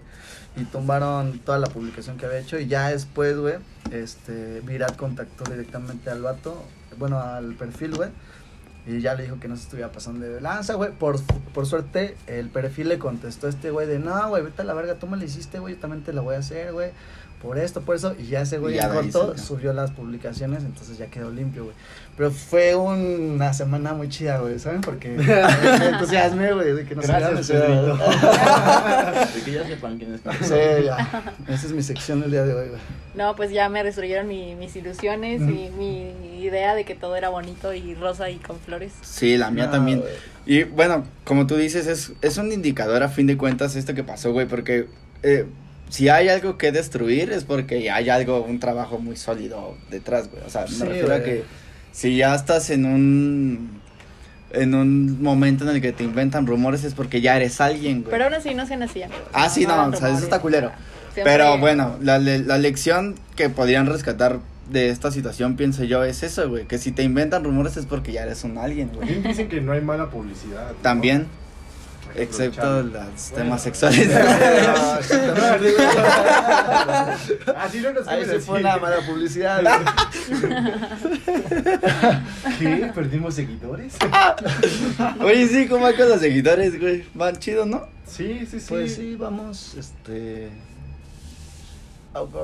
[0.55, 2.59] Y tumbaron toda la publicación que había hecho.
[2.59, 3.55] Y ya después, güey,
[3.91, 6.63] este, Virat contactó directamente al vato,
[6.97, 8.09] bueno, al perfil, güey.
[8.87, 10.91] Y ya le dijo que no se estuviera pasando de lanza, güey.
[10.91, 11.21] Por,
[11.53, 14.73] por suerte, el perfil le contestó a este güey de, no, güey, vete a la
[14.73, 16.91] verga, tú me la hiciste, güey, yo también te la voy a hacer, güey.
[17.41, 18.15] Por esto, por eso.
[18.19, 19.37] Y ya ese güey en corto salió.
[19.43, 21.75] subió las publicaciones, entonces ya quedó limpio, güey.
[22.17, 24.81] Pero fue una semana muy chida, güey, ¿saben?
[24.81, 25.07] Porque
[25.79, 27.53] me entusiasmé, güey, de que no Gracias, se
[29.35, 30.21] De que ya sepan quién es.
[30.45, 31.33] Sí, ya.
[31.47, 32.81] Esa es mi sección del día de hoy, güey.
[33.15, 36.11] No, pues ya me destruyeron mi- mis ilusiones y mi
[36.41, 38.91] idea de que todo era bonito y rosa y con flores.
[39.01, 39.99] Sí, la mía No, también.
[40.01, 40.11] güey.
[40.45, 44.03] Y bueno, como tú dices, es, es un indicador a fin de cuentas esto que
[44.03, 44.87] pasó, güey, porque
[45.23, 45.45] eh,
[45.89, 50.43] si hay algo que destruir es porque hay algo, un trabajo muy sólido detrás, güey.
[50.45, 51.43] O sea, me Sí, refiero a que
[51.91, 53.79] si ya estás en un
[54.51, 58.11] en un momento en el que te inventan rumores es porque ya eres alguien, güey.
[58.11, 59.21] Pero aún así no sean así, amigos.
[59.33, 60.71] ah, sí, no, o sea, eso está culero.
[61.13, 64.39] Siempre- Pero bueno, la, le- la lección que podrían rescatar
[64.71, 66.65] de esta situación, pienso yo, es eso, güey.
[66.65, 69.21] Que si te inventan rumores es porque ya eres un alguien, güey.
[69.21, 70.69] Dicen que no hay mala publicidad.
[70.69, 70.75] ¿no?
[70.81, 71.27] También,
[72.15, 73.09] excepto los Bueno.
[73.35, 74.09] temas sexuales.
[74.71, 75.73] Ah, exactamente.
[77.55, 79.61] Ah, sí, no nos Ahí se fue que- mala publicidad.
[82.59, 82.91] ¿Qué?
[82.93, 83.95] ¿Perdimos seguidores?
[85.21, 87.05] Oye, sí, ¿cómo con los seguidores, güey?
[87.13, 87.87] Van chido, ¿no?
[88.05, 88.65] Sí, sí, sí.
[88.69, 90.49] Pues sí, vamos, este...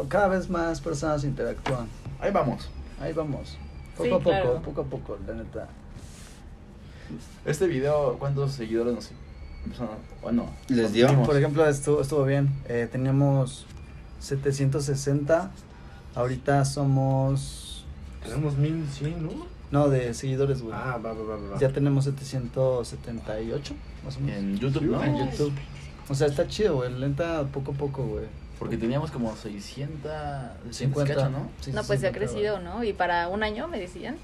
[0.09, 1.88] Cada vez más personas interactúan.
[2.20, 2.70] Ahí vamos.
[3.01, 3.57] Ahí vamos.
[3.97, 4.61] Poco Sí, a poco, claro.
[4.63, 5.68] poco a poco, la neta.
[7.45, 9.11] Este video, ¿cuántos seguidores nos?
[10.22, 11.07] Bueno, Les dio.
[11.24, 12.49] Por ejemplo, estuvo, estuvo bien.
[12.68, 13.68] Eh, teníamos
[14.20, 15.51] 760.
[16.16, 17.86] Ahorita somos.
[18.24, 19.45] Tenemos 1100, ¿no?
[19.72, 20.74] No, de seguidores, güey.
[20.76, 21.59] Ah, va, va, va, va.
[21.59, 24.38] Ya tenemos 778, más o menos.
[24.39, 25.03] En YouTube, ¿no?
[25.03, 25.53] En YouTube.
[26.09, 26.91] O sea, está chido, güey.
[26.91, 28.26] Lenta poco a poco, güey.
[28.57, 30.11] Porque teníamos como 600,
[30.70, 31.49] 600 50, cacho, ¿no?
[31.59, 32.59] Sí, No, pues se ha 50, crecido.
[32.59, 32.84] ¿no?
[32.84, 34.18] Y para un año me decían.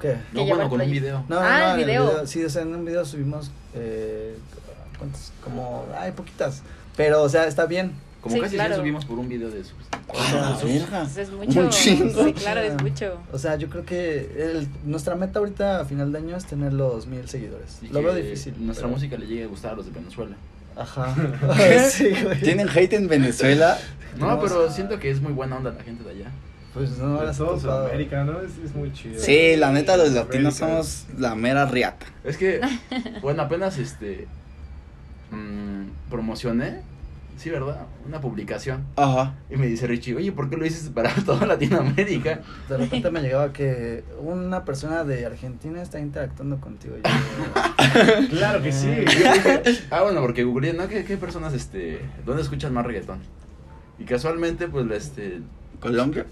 [0.00, 0.16] ¿Qué?
[0.32, 1.24] No, bueno, con un video.
[1.28, 2.26] No, Ah, no, el video.
[2.26, 3.50] Sí, o sea, en un video subimos.
[3.74, 4.36] Eh,
[4.98, 5.32] ¿Cuántas?
[5.44, 5.86] Como.
[5.98, 6.62] Ay, poquitas.
[6.96, 7.92] Pero, o sea, está bien.
[8.20, 8.74] Como Sí, casi claro.
[8.74, 9.74] 100 subimos por un video de sus.
[10.12, 10.58] Ah,
[11.16, 11.60] es mucho.
[11.60, 12.24] Un chingo.
[12.24, 13.18] Sí, claro, es mucho.
[13.32, 16.72] O sea, yo creo que el- nuestra meta ahorita a final de año es tener
[16.74, 17.78] los mil seguidores.
[17.82, 18.54] Y Lo veo difícil.
[18.58, 20.36] Nuestra pero- música le llegue a gustar a los de Venezuela.
[20.76, 21.14] Ajá.
[21.90, 22.40] sí, güey.
[22.40, 23.78] ¿Tienen hate en Venezuela?
[24.18, 26.30] No, pero siento que es muy buena onda la gente de allá.
[26.74, 27.58] Pues no, De las todo.
[27.58, 28.40] Sudamérica, ¿no?
[28.40, 29.20] Es, es muy chido.
[29.20, 32.06] Sí, la neta, los latinos somos la mera riata.
[32.24, 32.60] Es que,
[33.22, 34.28] bueno, apenas este.
[35.32, 36.82] mm, promocioné,
[37.36, 37.86] sí, ¿verdad?
[38.06, 38.84] Una publicación.
[38.94, 39.34] Ajá.
[39.50, 42.40] Y me dice Richie, oye, ¿por qué lo dices para toda Latinoamérica?
[42.68, 46.94] De repente me llegaba que una persona de Argentina está interactuando contigo.
[46.98, 48.88] Y yo, Claro que sí.
[49.90, 50.86] Ah, bueno, porque googleé, ¿no?
[50.86, 53.18] ¿Qué, qué personas, este, dónde escuchan más reggaetón?
[53.98, 55.40] Y casualmente, pues, la, este,
[55.80, 56.26] ¿Colombia?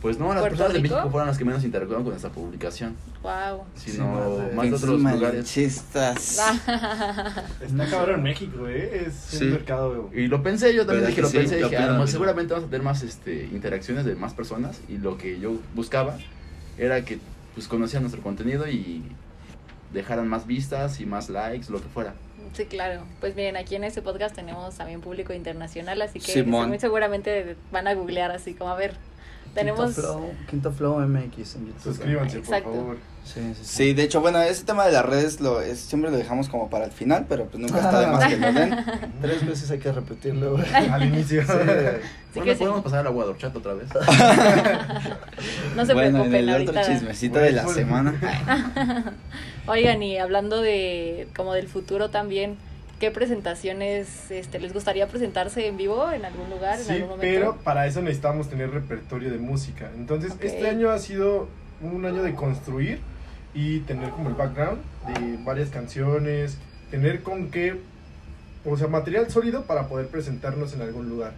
[0.00, 0.80] Pues no, las ¿Puerto personas de?
[0.80, 3.64] México fueron las que menos interactuaron con esta publicación, Wow.
[3.74, 5.44] Sino más de otros lugares.
[5.44, 6.38] Chistas.
[7.60, 9.04] Está cabrón México, ¿eh?
[9.06, 9.44] Es Sí.
[9.44, 10.10] un mercado.
[10.14, 11.36] Y lo pensé, yo también ¿Verdad dije, que lo sí?
[11.38, 12.06] pensé, Yo dije, "Ah, no, mismo".
[12.06, 16.16] seguramente vamos a tener más este, interacciones de más personas y lo que yo buscaba
[16.78, 17.18] era que
[17.54, 19.02] pues conocieran nuestro contenido y
[19.92, 22.14] dejaran más vistas y más likes, lo que fuera.
[22.54, 23.02] Sí, claro.
[23.20, 26.78] Pues miren, aquí en este podcast tenemos también público internacional, así que Simón.
[26.80, 28.94] seguramente van a googlear así como a ver
[29.54, 29.94] Tenemos...
[29.94, 31.82] Quinto Flow, Quinto Flow MX en YouTube.
[31.82, 32.70] Suscríbanse, Exacto.
[32.70, 32.96] por favor.
[33.24, 33.64] Sí, sí, sí.
[33.64, 36.70] Sí, de hecho, bueno, ese tema de las redes lo es, siempre lo dejamos como
[36.70, 38.76] para el final, pero pues nunca está de más que lo den.
[39.22, 40.56] Tres veces hay que repetirlo.
[40.90, 41.42] Al inicio.
[41.42, 41.48] Sí,
[42.34, 43.88] bueno, podemos pasar al agua de horchata otra vez.
[45.76, 46.70] No se bueno, en el ahorita.
[46.72, 49.14] otro chismecito de la Bueno, semana.
[49.66, 52.56] Oigan, y hablando de como del futuro también,
[53.00, 57.22] ¿qué presentaciones este, les gustaría presentarse en vivo en algún lugar, en Sí, algún momento?
[57.40, 59.90] pero para eso necesitamos tener repertorio de música.
[59.96, 60.44] Entonces, Ok.
[60.44, 61.48] este año ha sido
[61.80, 63.00] un año de construir
[63.54, 64.78] y tener como el background
[65.08, 66.58] de varias canciones,
[66.90, 67.80] tener con qué,
[68.66, 71.32] o sea, material sólido para poder presentarnos en algún lugar.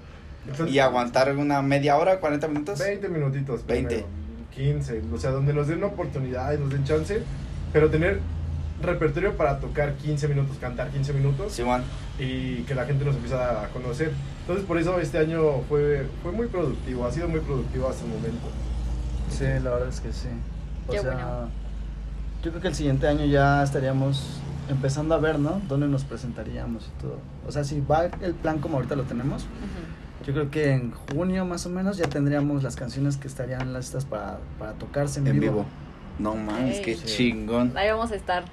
[0.47, 2.81] Entonces, Y aguantar una media hora, 40 minutos.
[2.81, 3.65] 20 minutitos.
[3.65, 3.89] 20.
[3.89, 4.09] primero,
[4.53, 7.23] 15, o sea, donde nos den una oportunidad y nos den chance,
[7.73, 8.19] pero tener
[8.83, 11.61] repertorio para tocar 15 minutos, cantar 15 minutos
[12.19, 14.13] y que la gente nos empieza a conocer.
[14.43, 18.11] Entonces, por eso este año fue, fue muy productivo, ha sido muy productivo hasta el
[18.11, 18.49] momento.
[19.31, 20.29] Sí, la verdad es que sí.
[20.89, 21.49] O Qué sea, bueno.
[22.43, 25.61] yo creo que el siguiente año ya estaríamos empezando a ver, ¿no?
[25.69, 27.19] Dónde nos presentaríamos y todo.
[27.47, 29.47] O sea, si va el plan como ahorita lo tenemos,
[30.27, 34.05] yo creo que en junio más o menos ya tendríamos las canciones que estarían listas
[34.05, 35.53] para, para tocarse en, En vivo.
[35.53, 35.67] vivo.
[36.19, 36.85] No mames, Ey.
[36.85, 37.07] qué Sí.
[37.07, 37.73] chingón.
[37.77, 38.45] Ahí vamos a estar.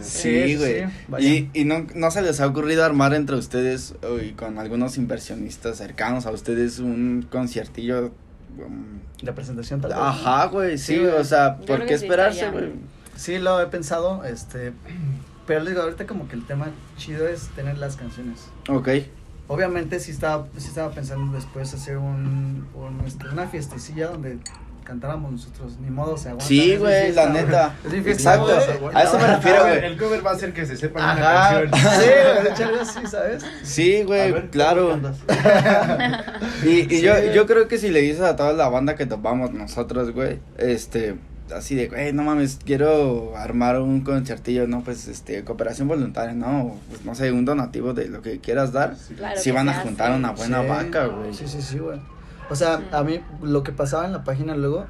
[0.00, 0.84] Sí, güey.
[1.18, 3.94] sí, y y no, no se les ha ocurrido armar entre ustedes
[4.24, 8.12] y con algunos inversionistas cercanos a ustedes un conciertillo.
[8.58, 9.98] um, La presentación tal vez.
[10.00, 11.10] Ajá, güey, sí, Sí, güey.
[11.12, 12.72] o sea, ¿por qué esperarse, güey?
[13.16, 14.72] Sí, lo he pensado, este,
[15.46, 18.40] pero les digo, ahorita como que el tema chido es tener las canciones.
[18.68, 18.88] Ok,
[19.50, 24.36] Obviamente sí estaba, sí estaba pensando después hacer un, un, este, una fiestecilla donde
[24.88, 26.46] cantáramos nosotros, ni modo se aguanta.
[26.46, 27.74] sí, güey, la neta.
[27.86, 28.46] Es Exacto,
[28.80, 28.96] güey.
[28.96, 29.84] a eso me refiero, güey.
[29.84, 32.70] El cover va a ser que se sepan una Ajá, sí, canción.
[32.70, 33.44] güey, así, ¿sabes?
[33.62, 34.98] Sí, güey, claro.
[36.64, 37.22] Y, y yo, Sí.
[37.34, 41.16] yo creo que si le dices a toda la banda que topamos nosotros, güey, este,
[41.54, 44.82] así de, güey, no mames, quiero armar un concertillo, ¿no?
[44.82, 46.76] Pues, este, cooperación voluntaria, ¿no?
[46.88, 48.96] Pues, no sé, un donativo de lo que quieras dar.
[48.96, 49.14] Sí.
[49.14, 50.18] Claro Sí que van a juntar hace.
[50.18, 51.34] una buena Sí, vaca, güey.
[51.34, 51.98] Sí, sí, sí, güey.
[52.50, 54.86] O sea, a mí lo que pasaba en la página luego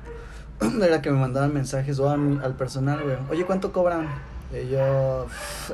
[0.83, 3.17] era que me mandaban mensajes o a mi- al personal, güey.
[3.31, 4.09] Oye, ¿cuánto cobran?
[4.53, 5.27] Y yo,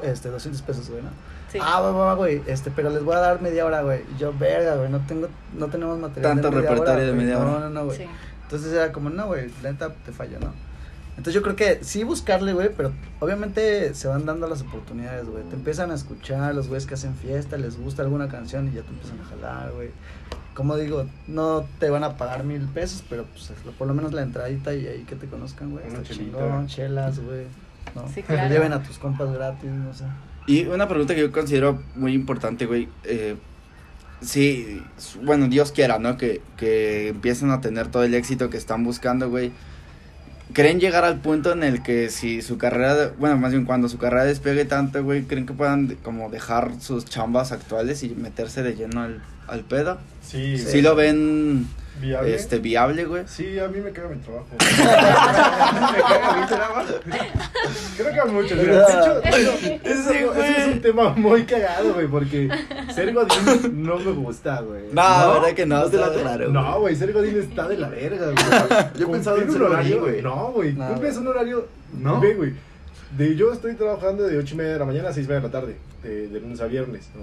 [0.02, 1.10] este, 200 pesos, güey, ¿no?
[1.52, 1.58] Sí.
[1.62, 4.00] Ah, va, va, va, güey, este, pero les voy a dar media hora, güey.
[4.14, 7.12] Y yo, verga, güey, no tengo, no tenemos material Tanto de media repertorio hora, de
[7.12, 7.24] güey.
[7.24, 7.60] media No, hora.
[7.60, 7.98] no, no, güey.
[7.98, 8.04] Sí.
[8.42, 10.52] Entonces era como, no, güey, la neta te falla, ¿no?
[11.10, 15.44] Entonces yo creo que sí buscarle, güey, pero obviamente se van dando las oportunidades, güey.
[15.44, 18.82] Te empiezan a escuchar los güeyes que hacen fiesta, les gusta alguna canción y ya
[18.82, 19.90] te empiezan a jalar, güey.
[20.54, 24.22] Como digo, no te van a pagar mil pesos, pero pues por lo menos la
[24.22, 25.86] entradita y ahí que te conozcan, güey.
[25.86, 27.46] Está chingón, chelas, güey.
[27.94, 28.06] ¿no?
[28.08, 28.48] Sí, Que claro.
[28.54, 30.04] lleven a tus compas gratis, no sé.
[30.46, 32.88] Y una pregunta que yo considero muy importante, güey.
[33.04, 33.36] Eh,
[34.20, 34.82] sí,
[35.22, 36.16] bueno, Dios quiera, ¿no?
[36.16, 39.52] Que, que empiecen a tener todo el éxito que están buscando, güey.
[40.52, 43.98] ¿Creen llegar al punto en el que si su carrera, bueno, más bien cuando su
[43.98, 48.74] carrera despegue tanto, güey, creen que puedan como dejar sus chambas actuales y meterse de
[48.74, 49.98] lleno al, al pedo?
[50.22, 51.66] Sí, Sí, lo ven
[52.00, 52.34] viable.
[52.34, 53.24] este viable, güey.
[53.26, 54.46] Sí, a mí me caga mi trabajo.
[54.58, 56.94] me caga mi trabajo.
[57.96, 58.58] Creo que a muchos.
[58.58, 62.48] De hecho, ese, es, algo- ese es un tema muy cagado, güey, porque
[62.94, 64.84] ser godín no me gusta, güey.
[64.92, 66.20] No, la verdad que no, ¿No te está late?
[66.22, 68.82] claro, No, güey, ser godín está de la verga, güey.
[68.98, 70.22] Yo he pensado en un horario, güey.
[70.22, 71.68] No, güey, cumples un horario.
[71.92, 72.20] ¿No?
[72.20, 72.52] Ve, güey.
[73.16, 75.40] De, yo estoy trabajando de 8 y media de la mañana a 6 y media
[75.42, 77.20] de la tarde, de, de lunes a viernes, ¿no?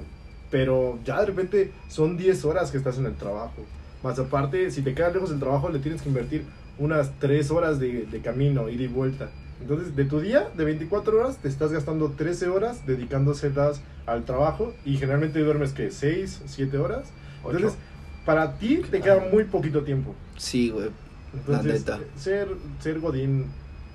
[0.50, 3.66] Pero ya de repente son 10 horas que estás en el trabajo.
[4.04, 6.45] Más aparte, si te quedas lejos del trabajo, le tienes que invertir
[6.78, 9.30] unas 3 horas de, de camino, ida y vuelta.
[9.62, 14.74] Entonces, de tu día, de 24 horas, te estás gastando 13 horas dedicándoselas al trabajo
[14.86, 17.10] y generalmente duermes, que 6, 7 horas.
[17.45, 17.78] Entonces,
[18.26, 20.16] para ti te queda muy poquito tiempo.
[20.38, 20.89] Sí, güey.
[21.34, 21.86] Entonces,
[22.18, 22.49] ser,
[22.80, 23.45] ser Godín,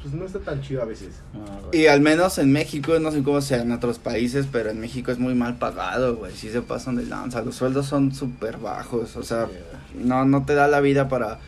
[0.07, 1.21] pues no está tan chido a veces.
[1.73, 5.11] Y al menos en México, no sé cómo sea en otros países, pero en México
[5.11, 6.33] es muy mal pagado, güey.
[6.33, 7.43] Sí se pasan de lanza.
[7.43, 9.17] Los sueldos son súper bajos.
[9.17, 9.49] O sea,
[9.95, 11.39] no, no te da la vida para.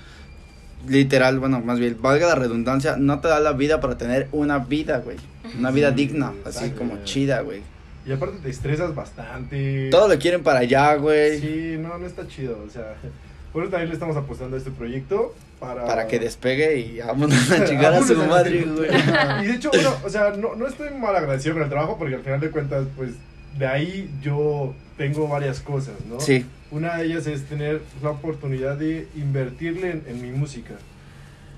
[0.88, 4.59] Literal, bueno, más bien, valga la redundancia, no te da la vida para tener una
[4.59, 5.16] vida, güey.
[5.59, 7.62] Una vida Sí, digna, así como chida, güey.
[8.06, 9.88] Y aparte te estresas bastante.
[9.90, 11.40] Todo lo quieren para allá, güey.
[11.40, 12.59] Sí, no, no está chido.
[12.66, 12.96] O sea,
[13.52, 15.34] por eso también le estamos apostando a este proyecto.
[15.61, 18.88] Para, Para que despegue y vámonos a chingar a su madre, güey.
[19.42, 22.14] Y de hecho, bueno, o sea, no, no estoy mal agradecido con el trabajo porque
[22.14, 23.11] al final de cuentas, pues
[23.59, 26.20] de ahí yo tengo varias cosas, ¿no?
[26.20, 30.74] Sí, Una de ellas es tener la oportunidad de invertirle en, en mi música.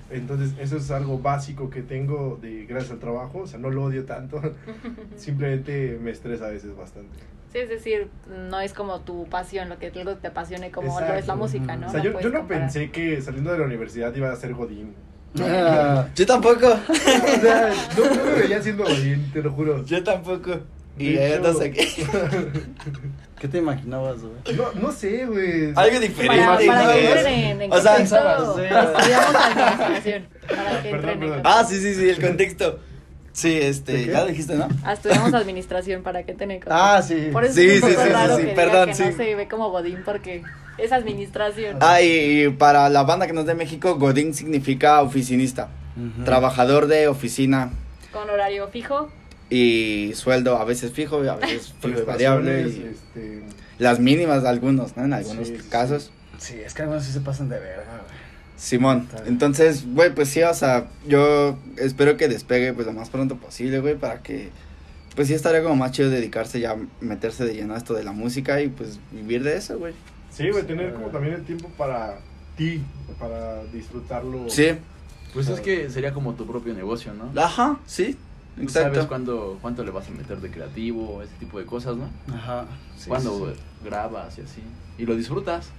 [0.09, 3.39] Entonces, eso es algo básico que tengo de gracias al trabajo.
[3.39, 4.41] O sea, no lo odio tanto.
[5.17, 7.17] Simplemente me estresa a veces bastante.
[7.51, 8.07] Sí, es decir,
[8.49, 11.27] no es como tu pasión, lo que algo te apasione como lo es Exacto.
[11.27, 11.87] la música, ¿no?
[11.87, 12.63] O sea, No yo, yo no comparar.
[12.63, 14.95] pensé que saliendo de la universidad iba a ser Godín.
[15.41, 16.67] Ah, Yo tampoco.
[16.67, 19.85] O sea, no, no me veía siendo Godín, te lo juro.
[19.85, 20.59] Yo tampoco.
[20.97, 21.87] Y ya hecho- no sé qué.
[23.39, 24.55] ¿Qué te imaginabas, güey?
[24.55, 25.73] No, no sé, güey.
[25.75, 26.27] Algo diferente.
[26.27, 27.05] Para, para que güey.
[27.17, 28.61] entren en, O sea, contexto, pensabas, sí.
[28.61, 30.27] estudiamos administración.
[30.47, 31.19] Para que Perdón, entren en perdón.
[31.19, 31.49] contexto.
[31.49, 32.79] Ah, sí, sí, sí, el contexto.
[33.33, 34.67] Sí, ¿De este, ya lo dijiste, ¿no?
[34.83, 36.69] Ah, estudiamos administración para que contexto.
[36.69, 37.29] Ah, sí.
[37.31, 39.69] Por eso Sí, es sí, sí, raro sí, sí, que perdón, no se ve como
[39.71, 40.43] Godín porque
[40.77, 41.77] es administración.
[41.79, 45.69] Ah, y, y para la banda que no es de México, Godín significa oficinista.
[46.25, 47.71] Trabajador de oficina
[48.13, 49.09] Con horario fijo.
[49.49, 52.61] y sueldo a veces fijo y a veces fijo y variable.
[52.61, 53.43] Y este,
[53.77, 55.03] las mínimas de algunos, ¿no?
[55.05, 55.57] En algunos sí.
[55.69, 56.11] casos.
[56.37, 58.21] Sí, es que algunos sí se pasan de verga, güey.
[58.61, 63.35] Simón, entonces, güey, pues sí, o sea, yo espero que despegue pues lo más pronto
[63.37, 64.51] posible, güey, para que,
[65.15, 68.11] pues sí estaría como más chido dedicarse ya, meterse de lleno a esto de la
[68.11, 69.95] música y pues vivir de eso, güey.
[70.29, 72.19] Sí, güey, tener como también el tiempo para
[72.55, 72.83] ti,
[73.19, 74.47] para disfrutarlo.
[74.47, 74.67] Sí,
[75.33, 77.41] Pues es que sería como tu propio negocio, ¿no?
[77.41, 78.15] ajá, sí,
[78.55, 79.07] Tú sabes exacto.
[79.07, 82.07] cuándo, cuánto le vas a meter de creativo, ese tipo de cosas, ¿no?
[82.31, 82.65] Ajá.
[82.95, 83.59] Sí, cuando sí.
[83.83, 84.61] grabas y así.
[84.99, 85.69] Y lo disfrutas.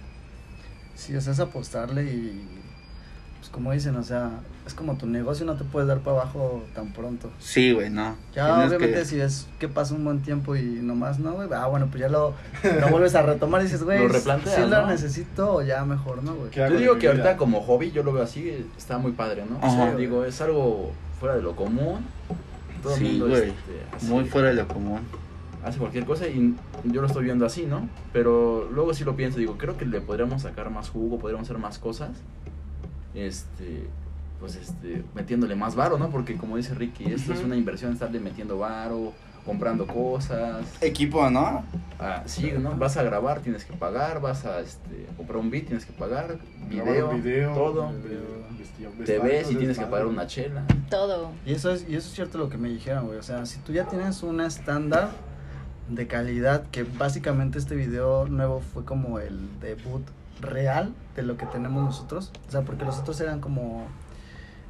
[0.97, 2.49] Sí, o sea, es apostarle y.
[3.43, 4.31] Pues como dicen, o sea,
[4.65, 7.29] es como tu negocio, no te puedes dar para abajo tan pronto.
[7.41, 8.15] Sí, güey, no.
[8.37, 11.49] Ya, Tienes obviamente, que- si ves que pasa un buen tiempo y nomás no, güey.
[11.53, 14.61] Ah, bueno, pues ya lo, lo vuelves a retomar y dices, güey, Lo replanteas, sí
[14.63, 14.87] lo ¿no?
[14.87, 16.51] necesito o ya mejor, ¿no, güey?
[16.53, 19.43] ¿Qué hago Yo digo que ahorita como hobby yo lo veo así, está muy padre,
[19.51, 19.57] ¿no?
[19.59, 19.67] Ajá.
[19.67, 22.07] O sea, digo, es algo fuera de lo común.
[22.81, 25.01] Todo el Sí, mundo güey, este, muy fuera de lo común.
[25.65, 27.89] hace cualquier cosa y yo lo estoy viendo así, ¿no?
[28.13, 31.59] Pero luego sí lo pienso, digo, creo que le podríamos sacar más jugo, podríamos hacer
[31.59, 32.11] más cosas.
[33.15, 33.87] Este,
[34.41, 36.11] pues este, metiéndole más varo, ¿no?
[36.11, 39.13] Porque como dice Ricky, esto es una inversión, estarle metiendo varo,
[39.45, 40.65] comprando cosas.
[40.81, 41.65] Equipo, ¿no?
[42.01, 42.77] Ah, sí, ¿no?
[42.77, 46.39] Vas a grabar, tienes que pagar, vas a este, comprar un beat, tienes que pagar,
[46.69, 47.11] video,
[47.55, 47.93] todo.
[47.93, 48.21] video,
[48.59, 50.65] vesti- Te ves y tienes que pagar una chela.
[50.91, 51.31] Todo.
[51.47, 53.19] Y eso es, y eso es cierto lo que me dijeron, güey.
[53.19, 55.11] O sea, si tú ya tienes un estándar
[55.89, 60.03] de calidad, que básicamente este video nuevo fue como el debut
[60.41, 62.31] real de lo que tenemos nosotros.
[62.49, 63.87] O sea, porque los otros eran como,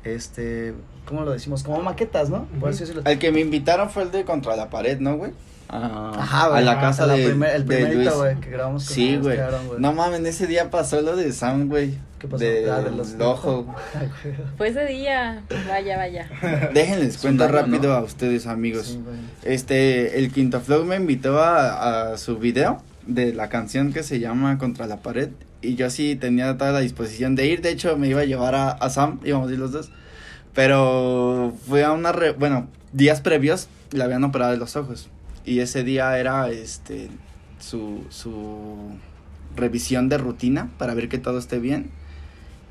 [0.04, 0.74] este,
[1.06, 1.62] ¿cómo lo decimos?
[1.62, 2.44] Como maquetas, ¿no?
[2.60, 3.02] Por así decirlo.
[3.04, 5.32] El que me invitaron fue el de Contra la Pared, ¿no, güey?
[5.74, 6.64] Ah, Ajá, a güey.
[6.64, 8.14] la casa La de, primer- el de primerito, Luis.
[8.16, 9.36] güey, que grabamos con Sí, güey.
[9.36, 9.80] quedaron, güey.
[9.80, 11.94] No mames, ese día pasó lo de Sam, güey.
[12.18, 12.44] ¿Qué pasó?
[12.44, 13.74] De, Ah, de los- ojo.
[14.58, 15.42] Fue ese día.
[15.68, 16.28] Vaya, vaya.
[16.74, 17.94] Déjenles daño, rápido ¿no?
[17.94, 18.88] a ustedes, amigos.
[18.88, 19.16] Sí, güey.
[19.44, 24.20] Este, el Quinto Flow me invitó a, a su video de la canción que se
[24.20, 25.30] llama Contra la Pared.
[25.62, 27.62] Y yo sí tenía toda la disposición de ir.
[27.62, 29.90] De hecho, me iba a llevar a, a Sam, íbamos a ir los dos.
[30.54, 32.12] Pero fue a una.
[32.12, 35.08] re- bueno, días previos le habían operado los ojos.
[35.44, 37.08] Y ese día era este
[37.58, 38.90] su, su
[39.56, 41.90] revisión de rutina para ver que todo esté bien.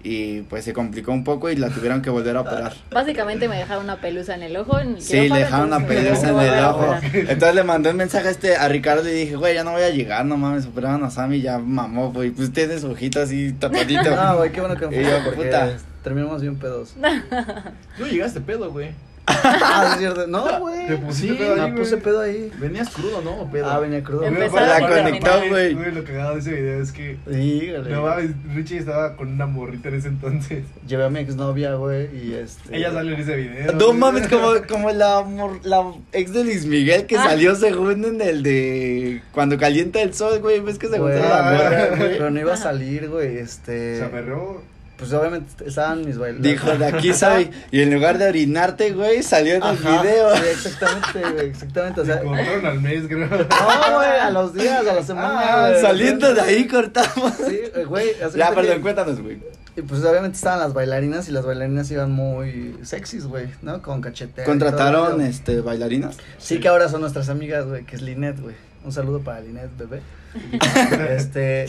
[0.04, 2.74] Y pues se complicó un poco y la tuvieron que volver a operar.
[2.91, 4.80] Básicamente me dejaron una pelusa en el ojo.
[4.80, 6.95] En el Sí, le dejaron una pelusa en el ojo.
[7.14, 9.84] Entonces le mandé un mensaje a este a Ricardo y dije, güey, ya no voy
[9.84, 12.32] a llegar, no mames, operaron a Sammy, ya mamó, güey.
[12.32, 14.10] Pues tiene su ojito así tapadito.
[14.16, 15.78] No, güey, qué bueno que me Y fue, yo, porque puta.
[16.04, 16.95] terminamos bien pedos.
[17.97, 18.89] Tú llegaste pedo, güey.
[19.28, 20.28] Ah, cierto.
[20.28, 20.88] No, güey.
[20.88, 22.03] Te pusiste Sí, pedo ahí, Me puse güey.
[22.03, 22.51] pedo ahí.
[22.59, 23.32] Venías crudo, ¿no?
[23.41, 23.69] ¿O pedo?
[23.69, 24.24] Ah, venía crudo.
[24.24, 25.91] Empezó Güey, la conectó, aparte, güey.
[25.93, 27.17] Lo cagado de ese video es que.
[27.32, 30.63] Sí, No mames, Richie estaba con una morrita en ese entonces.
[30.88, 32.76] Llevé a mi exnovia, güey, y este...
[32.78, 33.72] Ella sale en ese video.
[33.74, 33.97] No güey.
[33.97, 37.24] mames, como, como la, mor- la ex de Luis Miguel que Ah.
[37.26, 41.30] salió según en el de cuando calienta el sol, güey, ves que se Güey, gusta
[41.30, 41.51] la Ah.
[41.53, 42.11] morra, güey.
[42.17, 43.97] Pero no iba a salir, güey, este...
[43.97, 44.61] Se aferró.
[45.02, 46.43] Pues obviamente estaban mis bailes.
[46.43, 47.49] Dijo, de aquí soy.
[47.72, 50.36] Y en lugar de orinarte, güey, salió en el Ajá, video.
[50.36, 52.20] Sí, exactamente, güey, exactamente, o sea...
[52.20, 53.28] Se cortaron al mes, creo.
[53.28, 55.82] No, güey, a los días, a la semana, Ah, güey.
[55.82, 57.34] saliendo de ahí cortamos.
[57.47, 58.10] Sí, eh, güey.
[58.36, 59.39] Ya, perdón, que- cuéntanos, güey.
[59.76, 63.82] Y pues obviamente estaban las bailarinas y las bailarinas iban muy sexys, güey, ¿no?
[63.82, 64.43] Con cachetera.
[64.43, 66.18] y ¿Contrataron este bailarinas?
[66.38, 68.54] Sí, que ahora son nuestras amigas, güey, que es Linet, güey.
[68.84, 70.02] Un saludo para Linet, bebé.
[71.09, 71.65] este,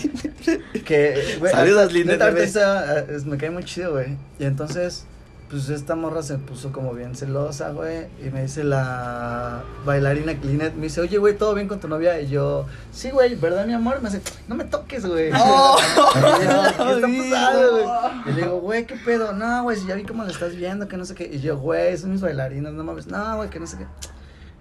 [0.84, 1.52] que, güey.
[1.52, 4.16] Saludos, neta, está- es- me cae muy chido, güey.
[4.38, 5.04] Y entonces,
[5.50, 8.06] pues esta morra se puso como bien celosa, güey.
[8.24, 12.20] Y me dice la bailarina Linet, me dice, oye, güey, ¿todo bien con tu novia?
[12.20, 14.00] Y yo, sí, güey, ¿verdad, mi amor?
[14.00, 15.30] Me dice, no me toques, güey.
[15.36, 15.76] Oh.
[16.16, 17.84] Y yo, ¿Qué está Sí, pasando, güey.
[17.84, 17.86] güey?
[18.26, 19.32] Y le digo, güey, ¿qué pedo?
[19.32, 21.24] No, güey, si ya vi cómo le estás viendo, que no sé qué.
[21.32, 23.06] Y yo, güey, son mis bailarinas, no mames.
[23.08, 23.86] No, güey, que no sé qué.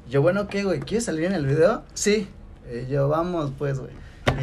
[0.07, 0.79] Y yo, bueno, ¿qué, güey?
[0.81, 1.83] ¿Quieres salir en el video?
[1.93, 2.27] Sí.
[2.69, 3.91] Y yo, vamos, pues, güey.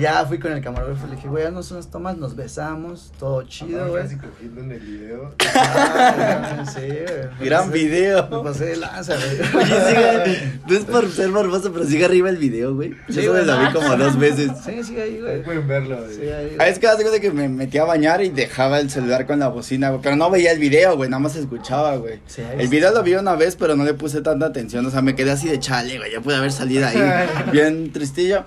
[0.01, 3.43] Ya fui con el camarógrafo y le dije, güey, haznos unas tomas, nos besamos, todo
[3.43, 4.03] chido, güey.
[4.05, 5.35] casi cogiendo en el video.
[5.55, 7.49] Ah, sí, güey.
[7.49, 8.43] Gran Me video.
[8.43, 9.65] pasé de lanza, güey.
[9.65, 12.91] Oye, sigue, no es por ser morboso, pero sigue arriba el video, güey.
[13.09, 14.51] Yo Sí, solo lo vi como dos veces.
[14.65, 15.43] Sí, sí, ahí, güey.
[15.43, 15.97] pueden verlo.
[15.99, 16.15] güey.
[16.15, 16.57] Sí, ahí.
[16.59, 19.39] Ah, es que hace cuenta que me metí a bañar y dejaba el celular con
[19.41, 20.03] la bocina, güey.
[20.03, 22.21] Pero no veía el video, güey, nada más escuchaba, güey.
[22.27, 24.85] Sí, ahí El video lo vi una vez, pero no le puse tanta atención.
[24.87, 26.13] O sea, me quedé así de chale, güey.
[26.13, 26.99] Ya pude haber salido ahí
[27.53, 28.45] bien tristillo.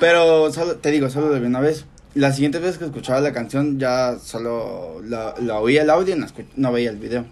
[0.00, 1.84] Pero solo, te digo, solo lo vi una vez.
[2.14, 6.18] La siguiente vez que escuchaba la canción, ya solo la, la oía el audio y
[6.18, 6.26] no,
[6.56, 7.24] no veía el video.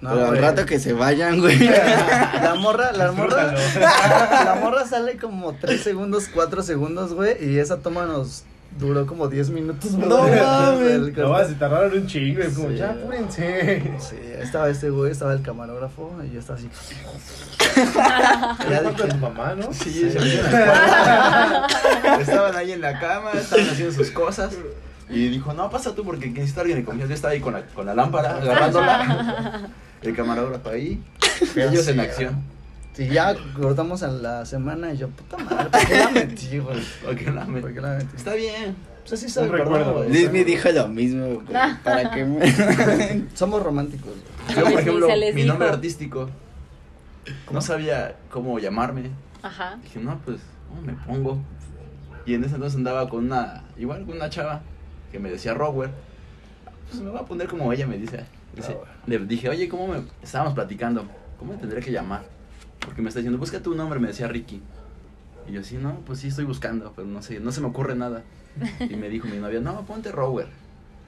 [0.00, 1.58] No, pero al rato que se vayan, güey.
[2.42, 3.54] La morra, la morra,
[4.44, 8.42] la morra sale como 3 segundos, 4 segundos, güey, y esa toma nos
[8.78, 9.92] duró como 10 minutos.
[9.92, 10.90] No mames.
[10.90, 12.42] El- No, se tardaron un chingo.
[12.42, 12.76] Es como, Sí.
[12.76, 13.82] ya apúrense.
[13.98, 16.68] Sí, estaba este güey, estaba el camarógrafo, y yo estaba así.
[18.70, 19.72] Ya tu mamá, ¿no?
[19.72, 22.20] Sí, cuarto.
[22.20, 24.52] Estaban ahí en la cama, estaban haciendo sus cosas.
[25.08, 27.10] Y dijo, no, pasa tú porque necesito alguien de confianza.
[27.10, 29.68] Yo estaba ahí con la, con la lámpara, agarrándola.
[30.02, 31.00] El camarógrafo ahí.
[31.54, 32.42] Ellos en acción.
[32.94, 36.82] Sí, ya cortamos a la semana y yo, puta madre, ¿por qué la metí, güey?
[37.04, 38.16] Porque la me- ¿Por qué la metí?
[38.16, 38.76] Está bien.
[39.08, 40.04] Pues así acordó, recuerdo.
[40.32, 41.46] me dijo lo mismo, güey.
[41.82, 43.24] Para que me...
[43.34, 44.12] Somos románticos.
[44.46, 44.56] güey.
[44.56, 46.28] Yo, por ejemplo, mi nombre artístico,
[47.50, 49.10] no sabía cómo llamarme.
[49.42, 49.78] Ajá.
[49.82, 51.38] Dije, no, pues, ¿cómo me pongo?
[52.26, 54.60] Y en ese entonces andaba con una, igual con una chava
[55.10, 55.90] que me decía Rower.
[56.88, 58.24] Pues me voy a poner como ella me dice.
[58.54, 58.88] Dice- Rower.
[59.06, 60.02] le dije, oye, ¿cómo me...?
[60.22, 61.06] Estábamos platicando,
[61.38, 62.22] ¿cómo me tendré que llamar?
[62.84, 64.60] Porque me está diciendo, busca tu nombre, me decía Ricky.
[65.48, 67.94] Y yo, sí, no, pues sí estoy buscando, pero no sé, no se me ocurre
[67.94, 68.22] nada.
[68.80, 70.46] Y me dijo mi novia, no, ponte Rower.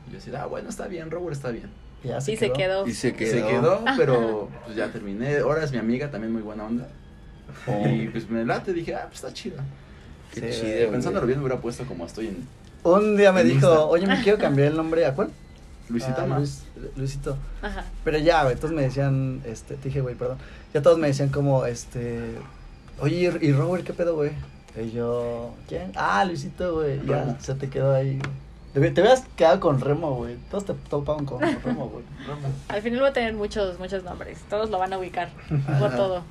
[0.08, 1.70] Y yo decía, ah, bueno, está bien, Rower está bien.
[2.02, 2.86] Ya Sí, se quedó.
[2.86, 3.30] Y se quedó.
[3.30, 5.38] Se quedó, pero pues ya terminé.
[5.38, 6.88] Ahora es mi amiga, también muy buena onda.
[7.90, 9.56] Y pues me late, dije, ah, pues está chido.
[10.32, 12.46] Qué Sí, chido, pensándolo bien, me hubiera puesto como estoy en
[12.82, 13.84] Un día me dijo, Insta.
[13.86, 15.30] oye, me quiero cambiar el nombre, ¿a cuál?
[15.89, 16.39] Luisita Ah, más.
[16.41, 16.64] Luis-
[16.97, 17.37] Luisito.
[17.62, 17.85] Ajá.
[18.05, 20.39] Pero ya, güey, todos me decían, este, te dije, güey, perdón.
[20.72, 22.37] Ya todos me decían como, este,
[23.01, 24.30] oye, ¿y Robert qué pedo, güey?
[24.82, 25.93] Y yo, ¿quién?
[25.95, 27.05] Ah, Luisito, güey.
[27.07, 28.30] Ya, se te quedó ahí, güey.
[28.72, 30.37] Te, te hubieras quedado con Remo, güey.
[30.51, 32.05] Todos te topaban con Remo, güey.
[32.68, 34.39] Al final va a tener muchos, muchos nombres.
[34.51, 35.28] Todos lo van a ubicar
[35.78, 36.22] por todo.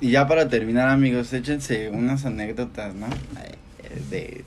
[0.00, 3.06] Y ya para terminar, amigos, échense unas anécdotas, ¿no?
[3.08, 4.44] Eh, De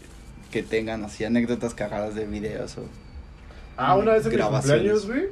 [0.50, 2.84] que tengan así anécdotas cagadas de videos o
[3.78, 5.26] Ah, una vez en mi cumpleaños, güey.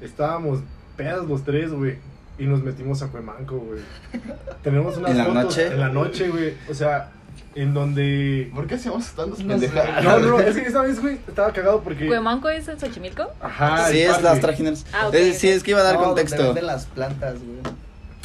[0.00, 0.60] Estábamos
[0.96, 1.96] pedas los tres, güey.
[2.38, 3.80] Y nos metimos a Cuemanco, güey.
[4.62, 5.66] Tenemos unas ¿En la fotos noche?
[5.68, 6.54] en la noche, güey.
[6.68, 7.10] O sea,
[7.54, 8.50] en donde.
[8.54, 9.44] ¿Por qué No sé.
[9.44, 10.02] pendejadas?
[10.04, 12.06] No, no, no, es que esa vez, güey, estaba cagado porque.
[12.08, 13.26] ¿Cuemanco es en Xochimilco?
[13.40, 13.88] Ajá.
[13.88, 14.22] sí, es parque.
[14.24, 14.86] las trajineras.
[14.92, 15.36] Ah, ok, Eh, ok.
[15.36, 16.42] sí, es que iba a dar No, contexto.
[16.42, 17.74] venden las plantas, güey.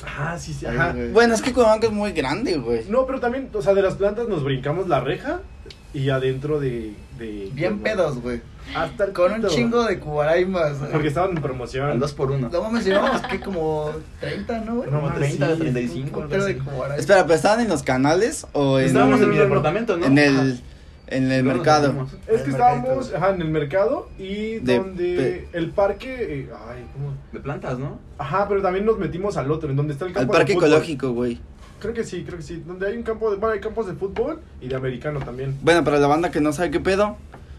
[0.03, 0.93] Ajá, sí, sí, ajá.
[0.93, 1.11] güey.
[1.11, 2.85] Bueno, es que Cuemanco es muy grande, güey.
[2.89, 5.41] No, pero también, o sea, de las plantas nos brincamos la reja
[5.93, 6.93] y adentro de.
[7.17, 8.41] de Bien pedos, güey.
[8.75, 9.47] Hasta el Con un pito.
[9.49, 10.77] chingo de cubaraimas.
[10.91, 11.89] Porque estaban en promoción.
[11.89, 12.49] Al dos por uno.
[12.51, 14.91] No mames, llevamos que como 30, ¿no, güey?
[14.91, 16.19] No, Como mames, 30, sí, 35.
[16.19, 16.99] Un de cubaraimas.
[16.99, 20.05] Espera, ¿pero estaban en los canales o en, Estábamos en mi departamento, ¿no?
[20.05, 20.61] en el,
[21.07, 22.07] en el mercado?
[22.27, 26.15] Es que estábamos ajá, en el mercado y De donde el parque.
[26.19, 27.15] eh, ay, ¿cómo?
[27.31, 27.97] De plantas, ¿no?
[28.19, 30.53] Ajá, pero también nos metimos al otro, en donde está el Al campo de parque
[30.53, 31.39] ecológico, güey.
[31.79, 32.63] Creo que sí, creo que sí.
[32.65, 33.37] Donde hay un campo de.
[33.37, 35.57] Bueno, hay campos de fútbol y de americano también.
[35.61, 37.15] Bueno, para la banda que no sabe qué pedo,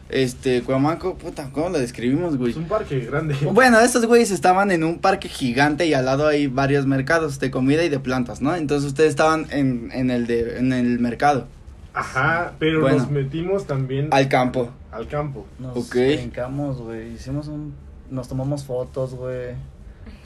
[0.08, 2.50] este, Cuemanco, puta, ¿cómo lo describimos, güey?
[2.50, 3.34] Es un parque grande.
[3.52, 7.50] Bueno, estos güeyes estaban en un parque gigante y al lado hay varios mercados de
[7.50, 8.54] comida y de plantas, ¿no?
[8.56, 11.46] Entonces ustedes estaban en, en el de en el mercado,
[11.94, 12.98] Ajá, pero Bueno.
[12.98, 14.70] nos metimos también al campo.
[14.92, 15.46] al campo.
[15.58, 15.94] Nos Ok.
[15.94, 17.14] brincamos, güey.
[17.14, 17.74] Hicimos un.
[18.10, 19.54] Nos tomamos fotos, güey.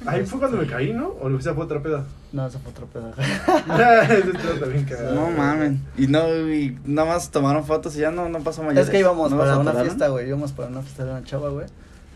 [0.06, 1.08] Ahí fue cuando me caí, ¿no?
[1.20, 2.04] O esa fue otra peda.
[2.34, 3.12] No, esa fue otro pedo.
[5.14, 5.80] No mamen.
[5.96, 8.80] Y no y nada más tomaron fotos y ya no no pasó mañana.
[8.80, 10.26] Es que íbamos ¿No para los una fiesta, güey.
[10.26, 11.66] Íbamos para una fiesta de una chava, güey.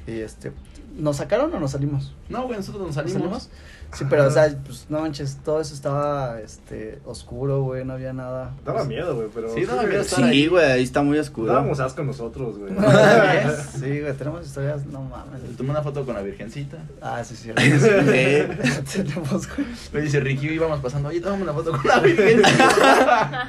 [0.09, 0.51] Y este.
[0.99, 2.13] ¿Nos sacaron o nos salimos?
[2.29, 3.49] No, güey, nosotros nos ¿Nos salimos.
[3.95, 8.13] Sí, pero, o sea, pues no manches, todo eso estaba, este, oscuro, güey, no había
[8.13, 8.53] nada.
[8.65, 9.55] Daba miedo, güey, pero.
[9.55, 11.53] Sí, daba miedo estar Sí, güey, ahí está muy oscuro.
[11.53, 12.73] Dábamos asco nosotros, güey.
[13.81, 15.41] sí, güey, tenemos historias, no mames.
[15.57, 16.79] Tomé una foto con la virgencita.
[17.01, 17.51] Ah, sí, sí.
[17.57, 19.03] Sí.
[19.05, 19.67] tenemos, güey.
[19.93, 22.43] Me dice Ricky, íbamos pasando, oye, tómame una foto con la virgen.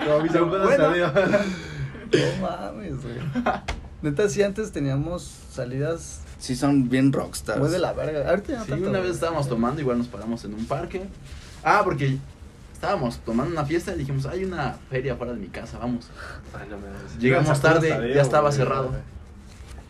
[0.05, 0.83] Como mis abuelos Bueno.
[0.85, 1.13] sabían.
[2.11, 3.15] No mames, güey.
[4.03, 7.59] Neta, sí, antes teníamos salidas Sí son bien rockstars.
[7.59, 8.27] muy de la verga.
[8.29, 11.03] Ahorita ya Sí, tanto, una vez estábamos tomando, igual nos paramos en un parque.
[11.63, 12.17] Ah, porque
[12.73, 16.07] estábamos tomando una fiesta y dijimos, hay una feria fuera de mi casa, vamos.
[16.57, 18.53] Ay, no me- Llegamos tarde, ya estaba güey.
[18.57, 18.91] cerrado.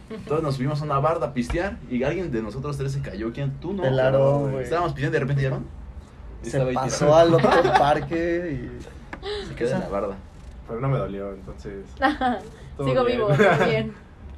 [0.10, 3.32] Entonces nos subimos a una barda a pistear y alguien de nosotros tres se cayó.
[3.32, 3.52] ¿Quién?
[3.62, 3.84] ¿Tú no?
[3.84, 4.64] Aarón, güey.
[4.64, 5.66] Estábamos pisteando y de repente llegaron.
[6.42, 9.48] Se pasó al otro parque y...
[9.50, 10.16] Se queda en la barda.
[10.68, 11.86] pero no me dolió, entonces.
[12.78, 13.18] Sigo bien.
[13.20, 13.30] vivo,
[13.68, 13.94] bien.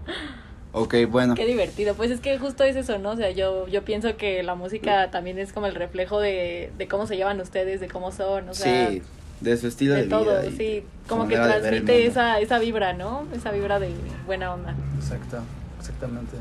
[0.74, 1.36] Ok, bueno.
[1.36, 1.96] Qué divertido.
[1.96, 3.12] Pues es que justo es eso, ¿no?
[3.12, 6.88] O sea, yo, yo pienso que la música también es como el reflejo de, de
[6.88, 9.02] cómo se llevan ustedes, de cómo son, o sea, sí,
[9.42, 10.44] de su estilo de, de todo, vida.
[10.58, 10.84] sí.
[11.08, 13.26] Como que transmite esa, esa vibra, ¿no?
[13.36, 13.90] Esa vibra de
[14.26, 14.74] buena onda.
[14.98, 15.40] Exacto,
[15.80, 16.38] exactamente.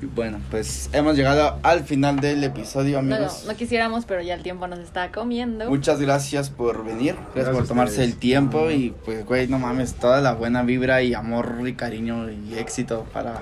[0.00, 3.44] Y Bueno, pues hemos llegado al final del episodio, No, amigos.
[3.48, 5.68] no quisiéramos, pero ya el tiempo nos está comiendo.
[5.68, 8.10] Muchas gracias por venir, gracias, Gracias por tomarse ustedes.
[8.12, 12.30] el tiempo y pues, güey, no mames, toda la buena vibra y amor y cariño
[12.30, 13.40] y éxito para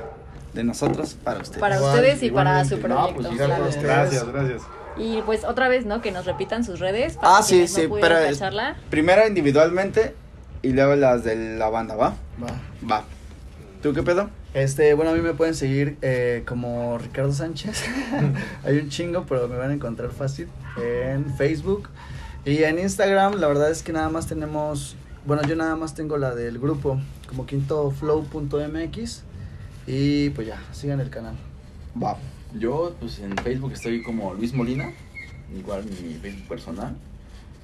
[0.54, 1.60] de nosotros, para ustedes.
[1.60, 3.22] para Igual, ustedes y para su proyecto.
[3.22, 3.64] No, pues, claro.
[3.64, 3.82] ustedes.
[3.82, 4.62] Gracias, gracias.
[4.96, 6.00] Y pues otra vez, ¿no?
[6.02, 7.14] Que nos repitan sus redes.
[7.16, 8.76] Para Ah, sí, sí, no pero- cacharla.
[8.90, 10.14] Primero individualmente
[10.62, 12.14] y luego las de la banda, ¿va?
[12.42, 12.88] Va.
[12.90, 13.04] Va.
[13.82, 14.28] ¿Tú qué pedo?
[14.54, 17.82] Este, bueno, a mí me pueden seguir eh, como Ricardo Sánchez.
[18.64, 21.88] Hay un chingo, pero me van a encontrar fácil en Facebook.
[22.44, 24.94] Y en Instagram, la verdad es que nada más tenemos,
[25.24, 29.22] bueno, yo nada más tengo la del grupo, como quintoflow.mx.
[29.86, 31.34] Y pues ya, sigan el canal.
[32.00, 32.16] Va.
[32.58, 34.92] Yo, pues en Facebook estoy como Luis Molina,
[35.56, 36.96] igual mi Facebook personal.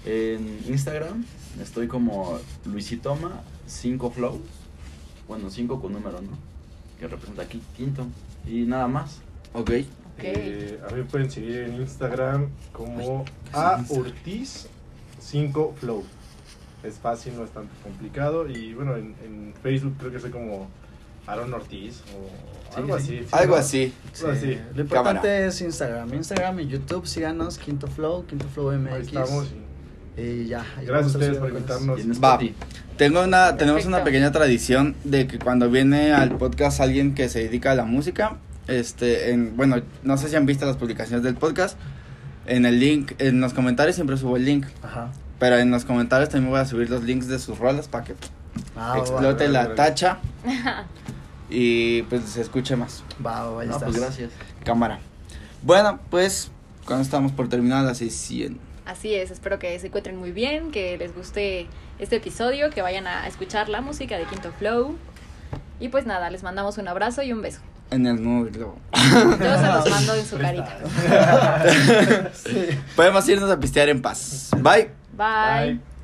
[0.05, 1.25] En Instagram
[1.61, 4.41] estoy como Luisitoma 5 Flow,
[5.27, 6.31] bueno, 5 con número, ¿no?
[6.99, 8.07] Que representa aquí, quinto.
[8.47, 9.21] Y nada más.
[9.53, 9.71] Ok.
[10.21, 14.69] Eh, a mí me pueden seguir en Instagram como a Ortiz
[15.21, 16.05] 5 Flow.
[16.83, 18.49] Es fácil, no es tan complicado.
[18.49, 20.69] Y bueno, en, en Facebook creo que soy como
[21.29, 23.03] Aaron Ortiz o Sí, algo sí.
[23.05, 23.18] así.
[23.18, 23.95] sí, Algo así.
[24.20, 24.59] Algo así.
[24.74, 25.47] Lo importante Cámara.
[25.47, 26.14] es Instagram.
[26.14, 28.93] Instagram y YouTube, síganos, Quinto Flow, Quinto Flow MX.
[28.93, 29.47] Ahí estamos.
[30.18, 30.64] y ya.
[30.76, 32.01] ahí Gracias a ustedes por invitarnos.
[32.22, 32.39] Va.
[32.99, 37.39] Tengo una, tenemos una pequeña tradición de que cuando viene al podcast alguien que se
[37.45, 41.37] dedica a la música, este, en, bueno, no sé si han visto las publicaciones del
[41.37, 41.79] podcast,
[42.47, 45.11] en el link, en los comentarios siempre subo el link, Ajá.
[45.39, 48.14] pero en los comentarios también voy a subir los links de sus rolas para que
[48.76, 49.74] Ah, explote la va.
[49.76, 50.18] tacha
[51.51, 53.03] y pues se escuche más.
[53.25, 54.31] Va, va, No, pues gracias.
[54.65, 55.01] Cámara.
[55.63, 56.51] Bueno, pues
[56.85, 58.59] cuando estamos por terminar la sesión.
[58.87, 61.67] Así es, espero que se encuentren muy bien, que les guste
[61.99, 64.97] este episodio, que vayan a escuchar la música de Quinto Flow.
[65.81, 67.61] Y pues nada, les mandamos un abrazo y un beso.
[67.91, 68.79] En el nuevo globo.
[68.95, 70.79] Yo se los mando en su carita.
[72.97, 74.51] Podemos irnos a pistear en paz.
[74.57, 74.91] Bye.
[75.17, 75.75] Bye.
[75.75, 75.98] Bye.